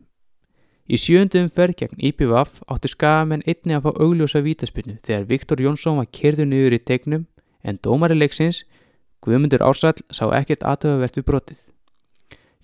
Í 0.89 0.97
sjöndu 0.99 1.39
umferð 1.39 1.77
gegn 1.79 1.95
IPVF 1.95 2.59
áttu 2.67 2.91
Skagamenn 2.91 3.45
einni 3.47 3.77
að 3.77 3.87
fá 3.87 4.03
augljósa 4.03 4.43
vítaspinnu 4.43 4.97
þegar 4.99 5.29
Viktor 5.29 5.63
Jónsson 5.63 5.95
var 5.95 6.11
kerðu 6.11 6.49
niður 6.49 6.75
í 6.75 6.83
tegnum 6.83 7.25
en 7.63 7.79
dómari 7.79 8.19
leiksins 8.19 8.65
Guðmundur 9.23 9.63
Ársæll 9.63 10.03
sá 10.11 10.27
ekkert 10.35 10.67
aðtöfavert 10.67 11.15
við 11.15 11.27
brotið. 11.31 11.63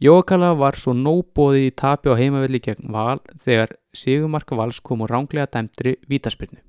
Jóakala 0.04 0.52
var 0.60 0.76
svo 0.76 0.92
nóbóði 0.92 1.70
í 1.70 1.72
tapi 1.72 2.12
á 2.12 2.20
heimavelli 2.20 2.60
gegn 2.60 2.92
Val 2.92 3.24
þegar 3.40 3.78
Sigumarka 3.96 4.60
Vals 4.60 4.84
kom 4.84 5.08
úr 5.08 5.16
ránglega 5.16 5.48
dæmdri 5.48 5.96
vítaspinnu. 6.12 6.60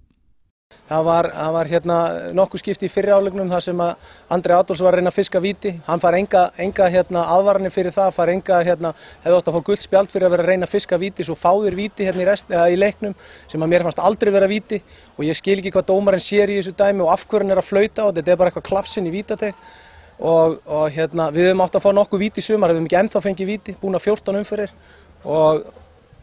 Það 0.87 1.05
var, 1.07 1.27
það 1.35 1.53
var 1.55 1.69
hérna 1.71 1.97
nokkuð 2.39 2.61
skipti 2.63 2.87
í 2.87 2.91
fyrri 2.91 3.11
álegnum 3.11 3.49
þar 3.51 3.63
sem 3.65 3.81
að 3.83 4.13
Andri 4.35 4.55
Adolfs 4.55 4.83
var 4.83 4.95
að 4.95 5.01
reyna 5.01 5.11
að 5.11 5.17
fiska 5.17 5.41
víti. 5.43 5.73
Hann 5.87 6.03
far 6.03 6.15
enga, 6.15 6.43
enga 6.63 6.87
hérna, 6.95 7.25
aðvaranir 7.35 7.73
fyrir 7.75 7.95
það, 7.95 8.13
far 8.15 8.31
enga, 8.31 8.61
hérna, 8.67 8.93
hefði 9.25 9.39
ótt 9.41 9.51
að 9.51 9.57
fá 9.57 9.65
gullt 9.67 9.83
spjald 9.83 10.13
fyrir 10.13 10.29
að 10.29 10.37
vera 10.37 10.45
að 10.45 10.51
reyna 10.53 10.69
að 10.69 10.75
fiska 10.77 10.99
víti, 11.03 11.27
svo 11.27 11.35
fáðir 11.39 11.75
víti 11.79 12.07
hérna 12.07 12.23
í, 12.23 12.27
rest, 12.29 12.51
í 12.51 12.79
leiknum 12.79 13.17
sem 13.51 13.67
að 13.67 13.73
mér 13.73 13.87
fannst 13.87 14.03
aldrei 14.11 14.31
vera 14.35 14.51
víti. 14.51 14.79
Og 15.17 15.25
ég 15.27 15.39
skil 15.39 15.57
ekki 15.57 15.73
hvað 15.75 15.89
dómarinn 15.91 16.23
sér 16.23 16.55
í 16.55 16.61
þessu 16.61 16.77
dæmi 16.79 17.03
og 17.03 17.11
af 17.17 17.27
hverju 17.27 17.47
hann 17.47 17.57
er 17.57 17.63
að 17.63 17.71
flauta 17.73 18.07
og 18.07 18.15
þetta. 18.19 18.35
Er 18.37 18.39
bara 18.43 18.53
eitthvað 18.53 18.69
klafsinn 18.71 19.11
í 19.11 19.15
vítateg 19.15 19.59
og, 20.19 20.61
og 20.67 20.87
hérna, 20.95 21.33
við 21.35 21.51
höfum 21.51 21.67
átt 21.67 21.81
að 21.81 21.87
fá 21.89 21.91
nokkuð 21.99 22.23
víti 22.29 22.43
í 22.43 22.47
sumar, 22.47 22.71
við 22.71 22.79
höfum 22.79 22.91
ekki 22.93 23.03
ennþá 23.03 23.27
fengið 23.27 23.51
víti, 23.51 23.77
búin 23.83 23.99
að 23.99 24.07
14 24.07 24.39
umferðir. 24.45 24.79
Og 25.27 25.67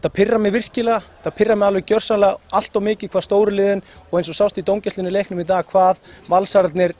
það 0.03 0.13
pyrra 0.17 0.39
mig 0.41 0.53
virkilega, 0.53 0.99
það 1.23 1.35
pyrra 1.37 1.55
mig 1.55 1.67
alveg 1.69 1.87
gjörsanlega 1.91 2.57
allt 2.59 2.75
og 2.75 2.85
mikið 2.89 3.11
hvað 3.13 3.25
stóri 3.25 3.55
liðin 3.55 3.83
og 4.09 4.19
eins 4.19 4.29
og 4.31 4.37
sást 4.37 4.59
í 4.59 4.65
dóngjallinu 4.67 5.13
leiknum 5.13 5.41
í 5.43 5.47
dag 5.47 5.67
hvað 5.69 6.01
valsararnir, 6.29 6.95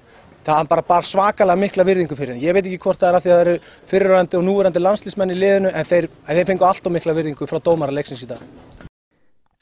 það 0.47 0.69
bara, 0.71 0.83
bara 0.87 1.07
svakalega 1.07 1.59
mikla 1.59 1.85
virðingu 1.87 2.17
fyrir 2.19 2.35
þeim. 2.35 2.43
Ég 2.43 2.55
veit 2.55 2.65
ekki 2.65 2.79
hvort 2.85 3.01
það 3.01 3.09
er 3.09 3.17
af 3.19 3.25
því 3.25 3.33
að 3.33 3.39
það 3.39 3.45
eru 3.47 3.55
fyrirrandi 3.91 4.39
og 4.39 4.45
núverandi 4.47 4.83
landslísmenn 4.83 5.35
í 5.35 5.39
liðinu 5.39 5.71
en 5.71 5.89
þeir, 5.89 6.09
þeir 6.29 6.49
fengu 6.51 6.67
allt 6.67 6.87
og 6.87 6.95
mikla 6.95 7.17
virðingu 7.19 7.49
frá 7.49 7.59
dómara 7.63 7.95
leiksins 7.95 8.23
í 8.23 8.29
dag. 8.31 8.43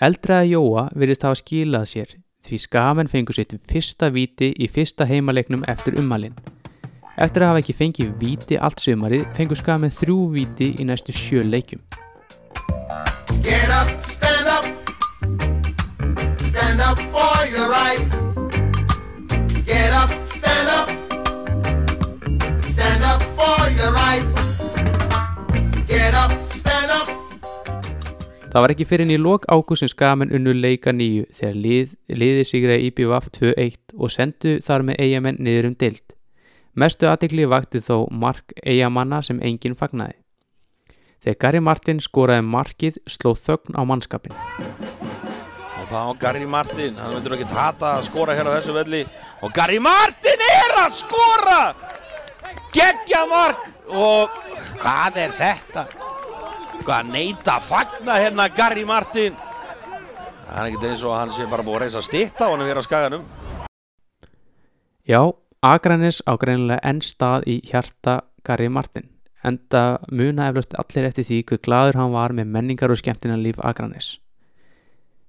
Eldraða 0.02 0.50
Jóa 0.50 0.88
virðist 0.98 1.26
hafa 1.26 1.38
skilað 1.42 1.90
sér 1.92 2.16
því 2.42 2.58
skamenn 2.64 3.10
fengur 3.10 3.38
sitt 3.38 3.54
fyrsta 3.70 4.10
víti 4.10 4.50
í 4.58 4.70
fyrsta 4.70 5.06
heimaleiknum 5.06 5.66
eftir 5.70 6.00
ummalinn. 6.02 6.38
Eftir 7.22 7.46
að 7.46 7.52
hafa 7.52 7.62
ekki 7.62 7.78
fengið 7.78 8.14
víti 8.18 8.58
allt 8.58 8.82
sumarið 8.82 9.28
fengur 9.38 9.60
skamenn 9.60 9.94
þrjú 9.94 10.22
víti 10.34 10.72
í 10.82 10.88
næstu 10.90 11.14
sjö 11.14 11.46
leikjum. 11.46 11.84
Get 13.40 13.70
up, 13.70 13.88
stand 14.06 14.48
up. 14.48 14.66
Stand 16.50 16.82
up 16.82 17.00
for 17.14 17.38
your 17.48 17.68
right. 17.72 18.04
Get 19.66 19.94
up, 19.94 20.12
stand 20.36 20.68
up. 20.78 20.88
Stand 22.72 23.04
up 23.04 23.22
for 23.40 23.60
your 23.80 23.92
right. 23.96 24.26
Get 25.88 26.14
up, 26.14 26.32
stand 26.60 26.92
up. 26.92 27.08
Það 28.52 28.62
var 28.66 28.74
ekki 28.76 28.88
fyrir 28.90 29.08
inn 29.08 29.16
í 29.16 29.20
lok 29.22 29.48
ágúst 29.48 29.86
sem 29.86 29.92
skamenn 29.92 30.34
unnu 30.36 30.52
leika 30.52 30.92
nýju 30.92 31.30
þegar 31.38 31.60
lið, 31.66 31.94
liði 32.12 32.48
sigraði 32.50 32.90
IPVF 32.92 33.30
2-1 33.40 33.96
og 33.96 34.12
sendu 34.12 34.58
þar 34.66 34.84
með 34.90 35.00
eigamenn 35.06 35.40
niður 35.40 35.72
um 35.72 35.78
dild. 35.80 36.04
Mestu 36.76 37.08
aðtegli 37.08 37.48
vakti 37.52 37.80
þó 37.84 38.08
mark 38.12 38.54
eigamanna 38.64 39.24
sem 39.24 39.40
enginn 39.44 39.80
fagnaði. 39.80 40.21
Þegar 41.22 41.38
Gary 41.38 41.60
Martin 41.62 42.00
skoraði 42.02 42.42
markið 42.50 42.96
sló 43.06 43.36
þögn 43.38 43.76
á 43.78 43.82
mannskapin. 43.86 44.34
Og 45.78 45.84
þá 45.92 46.18
Gary 46.24 46.48
Martin, 46.50 46.98
hann 46.98 47.14
myndur 47.14 47.36
ekki 47.36 47.46
hata 47.52 47.92
að 48.00 48.08
skora 48.08 48.34
hér 48.38 48.50
á 48.50 48.56
þessu 48.56 48.74
velli. 48.74 49.02
Og 49.46 49.54
Gary 49.54 49.78
Martin 49.78 50.42
er 50.48 50.74
að 50.82 50.96
skora! 51.04 51.60
Geggja 52.74 53.22
mark! 53.30 53.70
Og 53.92 54.34
hvað 54.82 55.22
er 55.28 55.38
þetta? 55.38 55.86
Hvað 56.82 57.14
neita 57.14 57.60
að 57.60 57.70
fagna 57.70 58.18
hérna 58.18 58.50
Gary 58.58 58.88
Martin? 58.90 59.38
Það 60.48 60.58
er 60.58 60.72
ekkert 60.72 60.90
eins 60.90 61.06
og 61.06 61.18
hann 61.20 61.38
sé 61.38 61.46
bara 61.54 61.68
búið 61.68 61.84
að 61.84 61.86
reysa 61.86 62.06
stitta 62.08 62.50
á 62.50 62.52
hann 62.56 62.66
vera 62.66 62.82
á 62.82 62.88
skaganum. 62.88 63.30
Já, 65.06 65.22
Akranis 65.62 66.24
á 66.26 66.34
greinilega 66.42 66.82
enn 66.82 67.06
stað 67.06 67.46
í 67.46 67.62
hjarta 67.70 68.24
Gary 68.42 68.74
Martin 68.74 69.11
enda 69.48 70.00
muna 70.12 70.50
eflaust 70.50 70.76
allir 70.80 71.08
eftir 71.10 71.28
því 71.28 71.40
hver 71.50 71.62
gladur 71.66 72.00
hann 72.00 72.14
var 72.14 72.34
með 72.38 72.52
menningar 72.56 72.94
og 72.94 73.00
skemmtinan 73.02 73.44
líf 73.44 73.60
Akranis. 73.60 74.20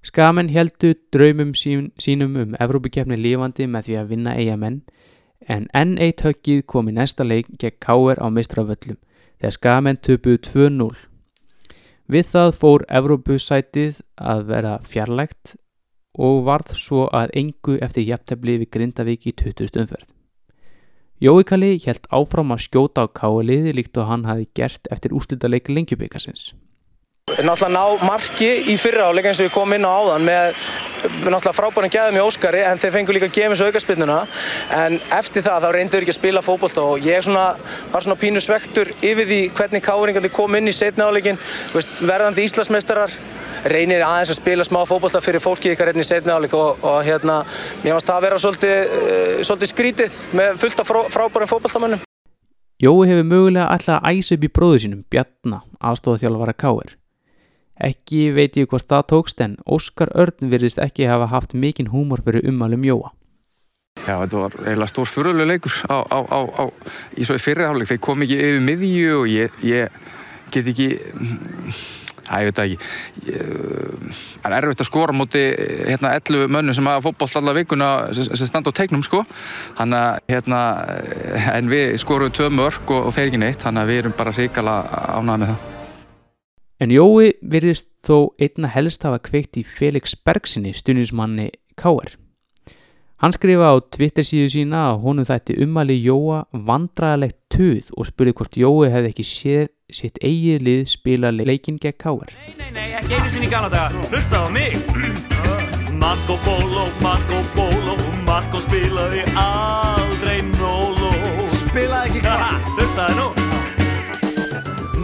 Skamenn 0.03 0.51
heldu 0.51 0.95
draumum 1.15 1.55
sín, 1.55 1.93
sínum 1.99 2.37
um 2.37 2.57
Evrópukefni 2.59 3.17
lífandi 3.17 3.69
með 3.71 3.87
því 3.87 3.97
að 4.01 4.11
vinna 4.11 4.35
eigamenn 4.35 4.83
en 5.49 5.69
enn 5.75 5.97
eitt 5.99 6.25
höggið 6.27 6.65
kom 6.67 6.91
í 6.91 6.97
næsta 6.97 7.25
leik 7.25 7.49
gegn 7.59 7.79
Káer 7.83 8.19
á 8.19 8.27
mistraföllum 8.31 8.99
þegar 9.39 9.57
skamenn 9.57 10.01
töpuðu 10.03 10.43
2-0. 10.47 10.91
Við 12.13 12.31
það 12.35 12.55
fór 12.59 12.85
Evrópusætið 12.91 14.01
að 14.19 14.47
vera 14.51 14.79
fjarlægt 14.83 15.55
og 16.19 16.43
varð 16.47 16.75
svo 16.77 17.07
að 17.15 17.33
engu 17.39 17.79
eftir 17.81 18.05
jafntefli 18.05 18.59
við 18.63 18.73
Grindavík 18.75 19.31
í 19.31 19.33
20. 19.33 19.81
umferð. 19.85 20.09
Jói 21.23 21.45
Kalli 21.47 21.77
held 21.85 22.09
áfram 22.11 22.51
að 22.51 22.65
skjóta 22.65 23.05
á 23.07 23.15
káaliði 23.15 23.77
líkt 23.79 23.99
og 24.03 24.09
hann 24.09 24.25
hafi 24.27 24.49
gert 24.59 24.89
eftir 24.91 25.13
úslítaleik 25.15 25.69
lengjubikarsins. 25.71 26.49
Náttúrulega 27.31 27.69
ná 27.71 28.03
marki 28.03 28.49
í 28.67 28.75
fyrra 28.75 29.05
áleik 29.07 29.29
eins 29.31 29.39
og 29.39 29.47
við 29.47 29.53
komum 29.55 29.77
inn 29.77 29.87
á 29.87 29.95
áðan 29.95 30.27
með 30.27 30.57
náttúrulega 31.23 31.53
frábæran 31.55 31.93
gæðum 31.95 32.19
í 32.19 32.25
Óskari 32.25 32.65
en 32.67 32.83
þeir 32.83 32.95
fengur 32.97 33.15
líka 33.15 33.29
þessu 33.31 33.69
aukarspinnuna 33.69 34.17
en 34.81 34.99
eftir 35.15 35.47
það 35.47 35.63
þá 35.63 35.69
reyndur 35.77 36.03
ekki 36.03 36.15
að 36.17 36.19
spila 36.19 36.43
fókbólta 36.43 36.83
og 36.91 37.07
ég 37.07 37.23
svona, 37.23 37.53
var 37.95 38.03
svona 38.03 38.19
pínu 38.19 38.43
svektur 38.43 38.91
yfir 38.99 39.31
því 39.31 39.41
hvernig 39.55 39.87
káringandi 39.87 40.33
kom 40.35 40.59
inn 40.59 40.67
í 40.67 40.75
setna 40.75 41.07
áleikin 41.07 41.39
verðandi 42.03 42.49
Íslandsmeistarar 42.49 43.15
reynir 43.71 44.05
aðeins 44.07 44.33
að 44.35 44.41
spila 44.41 44.67
smá 44.67 44.81
fókbólta 44.89 45.23
fyrir 45.23 45.43
fólki 45.43 45.75
ykkar 45.75 45.93
hérna 45.93 46.03
í 46.03 46.09
setna 46.09 46.39
áleik 46.39 46.55
og, 46.59 46.81
og 46.83 47.03
hérna 47.07 47.43
mér 47.83 47.97
fannst 47.97 48.09
það 48.11 48.17
að 48.17 48.25
vera 48.27 48.41
svolítið, 48.47 48.97
uh, 48.97 49.37
svolítið 49.47 49.73
skrítið 49.75 50.25
með 50.39 50.57
fullt 50.65 50.83
af 50.83 50.91
frá, 50.91 51.01
frábæran 51.13 51.53
fókbóltamönnum 51.53 52.09
Jói 52.83 53.07
hefur 53.07 53.29
mögulega 53.31 53.69
alltaf 53.71 54.01
að 54.03 54.19
æsa 54.19 54.35
upp 54.35 54.45
í 54.45 54.49
bróðu 54.51 54.79
sínum 54.83 55.03
Bjarna, 55.07 55.61
aðstofað 55.79 56.25
þjálfara 56.25 56.55
Káir. 56.59 56.97
Ekki 57.79 58.23
veit 58.35 58.59
ég 58.59 58.67
hvort 58.71 58.89
það 58.91 59.05
tókst 59.13 59.43
en 59.45 59.55
Óskar 59.71 60.11
Örn 60.19 60.51
virðist 60.51 60.81
ekki 60.83 61.07
hafa 61.07 61.29
haft 61.31 61.55
mikinn 61.55 61.93
húmor 61.93 62.25
fyrir 62.27 62.49
ummælum 62.51 62.83
Jóa. 62.89 63.13
Já, 64.03 64.17
þetta 64.17 64.41
var 64.41 64.59
eiginlega 64.65 64.91
stór 64.91 65.09
fyrirlega 65.13 65.51
leikur 65.53 65.79
á, 65.87 65.97
á, 66.11 66.19
á, 66.27 66.41
á, 66.59 66.65
í 67.15 67.27
svo 67.29 67.39
í 67.39 67.45
fyrirháleik. 67.45 67.93
Þeir 67.93 68.03
kom 68.03 68.27
ekki 68.27 68.39
yfir 68.49 68.63
miðju 68.67 69.15
og 69.21 69.27
ég, 69.31 69.59
ég 69.69 69.99
get 70.51 70.71
ekki, 70.73 70.89
Æ, 72.31 72.35
ég 72.43 72.49
veit 72.49 72.59
það 72.59 72.69
ekki. 72.69 72.79
Það 74.43 74.49
er 74.53 74.57
erfitt 74.59 74.85
að 74.85 74.89
skora 74.89 75.15
á 75.15 75.19
móti 75.19 75.43
hérna 75.89 76.15
11 76.21 76.53
mönnum 76.55 76.77
sem 76.77 76.91
hafa 76.91 77.05
fótboll 77.09 77.41
alla 77.41 77.57
vikuna 77.57 77.91
sem, 78.15 78.29
sem 78.31 78.49
standa 78.51 78.71
á 78.71 78.79
teiknum, 78.79 79.03
sko. 79.07 79.25
Þannig 79.81 79.99
að, 79.99 80.23
hérna, 80.31 80.63
en 81.57 81.71
við 81.73 81.97
skorum 82.03 82.33
tvö 82.35 82.49
mörg 82.55 82.95
og, 82.95 83.11
og 83.11 83.17
þeir 83.17 83.29
ekki 83.33 83.43
neitt, 83.43 83.61
þannig 83.65 83.83
að 83.83 83.93
við 83.93 84.03
erum 84.05 84.17
bara 84.19 84.35
hrikala 84.39 84.79
ánægða 85.19 85.39
með 85.43 85.55
það. 85.55 85.69
En 86.83 86.91
Jói 86.91 87.29
virðist 87.47 87.91
þó 88.03 88.33
einna 88.43 88.71
helst 88.75 89.05
hafa 89.07 89.21
kveikt 89.23 89.61
í 89.61 89.63
Felix 89.67 90.17
Bergsinni, 90.19 90.73
stuðnismanni 90.75 91.53
K.R. 91.79 92.17
Hann 93.23 93.35
skrifa 93.37 93.69
á 93.71 93.79
Twitter 93.95 94.27
síðu 94.27 94.49
sína 94.51 94.81
að 94.89 95.05
honum 95.05 95.27
þætti 95.29 95.55
ummæli 95.63 95.95
Jóa 96.03 96.41
vandræðalegt 96.51 97.39
tuð 97.55 97.93
og 97.95 98.09
spurði 98.09 98.35
hvort 98.35 98.59
Jói 98.59 98.91
hefði 98.91 99.13
ekki 99.13 99.27
séð 99.29 99.69
sitt 99.97 100.19
eigið 100.23 100.67
lið 100.67 100.83
spila 100.93 101.31
leikinn 101.35 101.79
gegn 101.83 101.99
K.R. 101.99 102.35
Nei, 102.59 102.89
ekki 102.99 103.19
einu 103.19 103.33
sinni 103.33 103.49
í 103.49 103.53
gana 103.53 103.71
daga, 103.73 104.05
hlusta 104.11 104.43
á 104.43 104.47
mig. 104.53 104.77
Marco 106.03 106.35
Polo, 106.43 106.89
Marco 107.01 107.39
Polo 107.55 107.95
Marco 108.27 108.59
spilaði 108.65 109.23
aldrei 109.39 110.41
Nolo. 110.57 111.13
Spilaði 111.61 112.11
ekki 112.11 112.23
hvað? 112.27 112.71
Hlustaði 112.75 113.19
nú. 113.21 113.29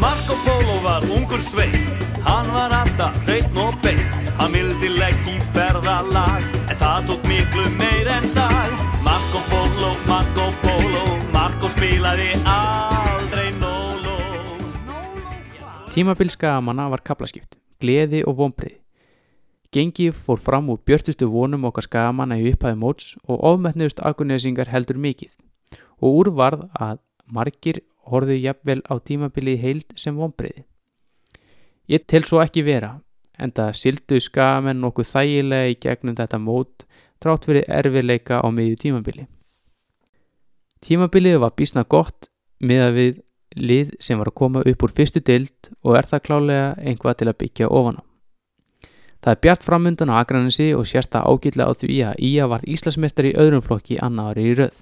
Marco 0.03 0.35
Polo 0.46 0.79
var 0.83 1.07
ungur 1.14 1.40
svein 1.42 1.74
Hann 2.27 2.51
var 2.55 2.74
alltaf 2.74 3.16
hreitn 3.27 3.59
og 3.59 3.79
bein 3.83 4.03
Hann 4.38 4.55
vildi 4.55 4.90
legg 4.94 5.31
í 5.31 5.38
ferðalag 5.55 6.46
En 6.68 6.77
það 6.79 7.09
tók 7.11 7.31
miklu 7.31 7.66
meir 7.81 8.11
en 8.18 8.29
dag. 8.37 8.74
Marco 9.07 9.42
Polo, 9.51 9.94
Marco 10.11 10.51
Polo 10.62 11.05
Marco 11.35 11.70
spilaði 11.77 12.33
aldrei 12.44 12.67
Tímabilska 15.98 16.52
manna 16.62 16.84
var 16.92 17.00
kaplaskipt, 17.02 17.56
gleði 17.82 18.20
og 18.22 18.37
vonbreið. 18.38 18.76
Gengi 19.74 20.12
fór 20.14 20.38
fram 20.38 20.68
úr 20.70 20.78
björtustu 20.87 21.26
vonum 21.32 21.64
okkar 21.66 21.88
skagamanna 21.88 22.37
í 22.38 22.44
upphæði 22.52 22.78
móts 22.78 23.08
og 23.24 23.42
ofmetnuðust 23.48 24.04
akunnesingar 24.06 24.70
heldur 24.70 25.00
mikið 25.02 25.32
og 25.98 26.20
úr 26.20 26.30
varð 26.38 26.62
að 26.78 27.00
margir 27.26 27.82
horfðu 28.12 28.38
jafnvel 28.38 28.78
á 28.87 28.94
tímabilið 29.11 29.58
heild 29.64 29.98
sem 29.98 30.14
vonbreiði. 30.14 30.62
Ég 31.90 32.06
tel 32.06 32.22
svo 32.30 32.44
ekki 32.46 32.62
vera, 32.62 32.94
en 33.34 33.50
það 33.50 33.74
sildu 33.82 34.22
skagamenn 34.22 34.78
nokkuð 34.84 35.11
þægilega 35.16 35.74
í 35.74 35.78
gegnum 35.82 36.20
þetta 36.22 36.38
mót 36.38 36.87
trátt 37.18 37.50
fyrir 37.50 37.66
erfiðleika 37.66 38.38
á 38.38 38.46
miðju 38.54 38.84
tímabili. 38.87 39.26
Tímabilið 40.78 41.42
var 41.42 41.58
bísna 41.58 41.82
gott 41.82 42.30
miða 42.62 42.92
við 42.94 43.24
lið 43.56 43.94
sem 44.00 44.18
var 44.18 44.30
að 44.30 44.38
koma 44.40 44.62
upp 44.66 44.82
úr 44.84 44.92
fyrstu 44.94 45.22
dild 45.24 45.70
og 45.84 45.96
er 45.98 46.08
það 46.08 46.24
klálega 46.26 46.68
einhvað 46.82 47.18
til 47.20 47.28
að 47.30 47.38
byggja 47.42 47.70
ofan 47.70 48.00
á. 48.00 48.02
Það 49.18 49.32
er 49.34 49.40
bjart 49.42 49.64
framundan 49.66 50.12
á 50.14 50.20
Akranesi 50.20 50.68
og 50.78 50.87
sérst 50.87 51.11
það 51.11 51.26
ágætlega 51.26 51.66
á 51.66 51.72
því 51.74 51.96
að 52.06 52.20
Ía 52.22 52.46
var 52.50 52.62
Íslandsmeistar 52.62 53.26
í 53.26 53.34
öðrum 53.34 53.64
flokki 53.66 53.98
annar 53.98 54.38
í 54.38 54.52
röð. 54.54 54.76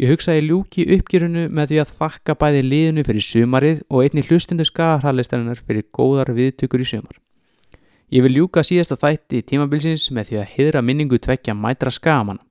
Ég 0.00 0.10
hugsaði 0.10 0.46
ljúki 0.48 0.86
uppgjörunu 0.96 1.44
með 1.52 1.70
því 1.70 1.80
að 1.82 1.92
þakka 2.00 2.34
bæði 2.40 2.62
liðinu 2.64 3.04
fyrir 3.04 3.26
sumarið 3.26 3.82
og 3.90 4.06
einni 4.06 4.24
hlustundu 4.24 4.64
skagarhalistarinnar 4.64 5.60
fyrir 5.60 5.84
góðar 5.92 6.32
viðtökur 6.34 6.80
í 6.80 6.88
sumar. 6.88 7.18
Ég 8.10 8.24
vil 8.24 8.32
ljúka 8.38 8.64
síðasta 8.66 8.96
þætti 8.98 9.44
tímabilsins 9.46 10.08
með 10.10 10.30
því 10.30 10.40
að 10.40 10.50
hydra 10.56 10.82
minningu 10.82 11.20
tvekja 11.20 11.54
mætra 11.54 11.92
skagamanna. 11.92 12.42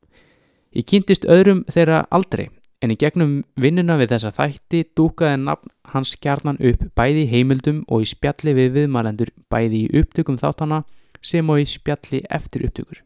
Ég 0.77 0.85
kynntist 0.85 1.25
öðrum 1.25 1.65
þeirra 1.67 2.05
aldrei 2.13 2.47
en 2.81 2.93
í 2.93 2.97
gegnum 2.99 3.39
vinnuna 3.59 3.97
við 3.99 4.13
þessa 4.13 4.31
þætti 4.35 4.85
dúkaði 4.97 5.41
nafn 5.43 5.73
hans 5.93 6.15
kjarnan 6.21 6.59
upp 6.71 6.85
bæði 6.95 7.25
í 7.25 7.29
heimildum 7.33 7.83
og 7.87 8.05
í 8.05 8.09
spjalli 8.09 8.55
við 8.55 8.71
viðmælendur 8.77 9.33
bæði 9.51 9.83
í 9.83 10.01
upptökum 10.01 10.39
þáttana 10.39 10.83
sem 11.21 11.49
og 11.49 11.59
í 11.59 11.67
spjalli 11.67 12.23
eftir 12.29 12.65
upptökur. 12.69 13.03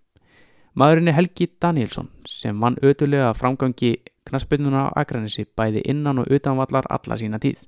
Maðurinn 0.77 1.09
er 1.09 1.17
Helgi 1.17 1.47
Danielsson 1.62 2.09
sem 2.29 2.57
vann 2.62 2.77
ötulega 2.81 3.33
framgangi 3.38 3.95
knaspinuna 4.29 4.89
á 4.89 5.03
Akranesi 5.03 5.45
bæði 5.45 5.83
innan 5.89 6.21
og 6.21 6.29
utanvallar 6.33 6.88
alla 6.89 7.17
sína 7.17 7.39
tíð. 7.41 7.65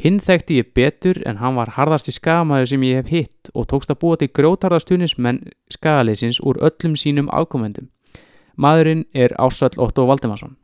Hinn 0.00 0.20
þekkti 0.20 0.56
ég 0.60 0.72
betur 0.76 1.20
en 1.28 1.40
hann 1.42 1.58
var 1.60 1.74
harðasti 1.76 2.14
skagamæður 2.16 2.70
sem 2.72 2.84
ég 2.88 3.02
hef 3.02 3.10
hitt 3.12 3.50
og 3.52 3.68
tókst 3.68 3.92
að 3.92 4.00
búa 4.00 4.20
til 4.20 4.30
grótarðastunismenn 4.32 5.42
skagaleysins 5.72 6.40
úr 6.40 6.60
öllum 6.64 6.96
sínum 6.96 7.28
ákomendum. 7.28 7.90
Maðurinn 8.56 9.04
er 9.12 9.36
Ásall 9.36 9.76
Otto 9.76 10.06
Valdemarsson. 10.08 10.56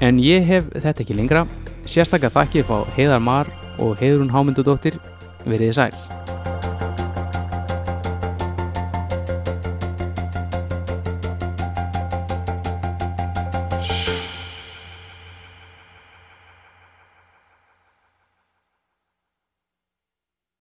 En 0.00 0.18
ég 0.18 0.46
hef 0.48 0.66
þetta 0.74 1.04
ekki 1.04 1.16
lengra. 1.18 1.44
Sérstaklega 1.86 2.32
þakkir 2.34 2.66
fá 2.66 2.76
Heiðar 2.96 3.22
Mar 3.22 3.50
og 3.78 3.98
Heiðrún 4.00 4.32
Hámyndudóttir. 4.34 4.98
Verið 5.44 5.76
sæl. 5.76 5.94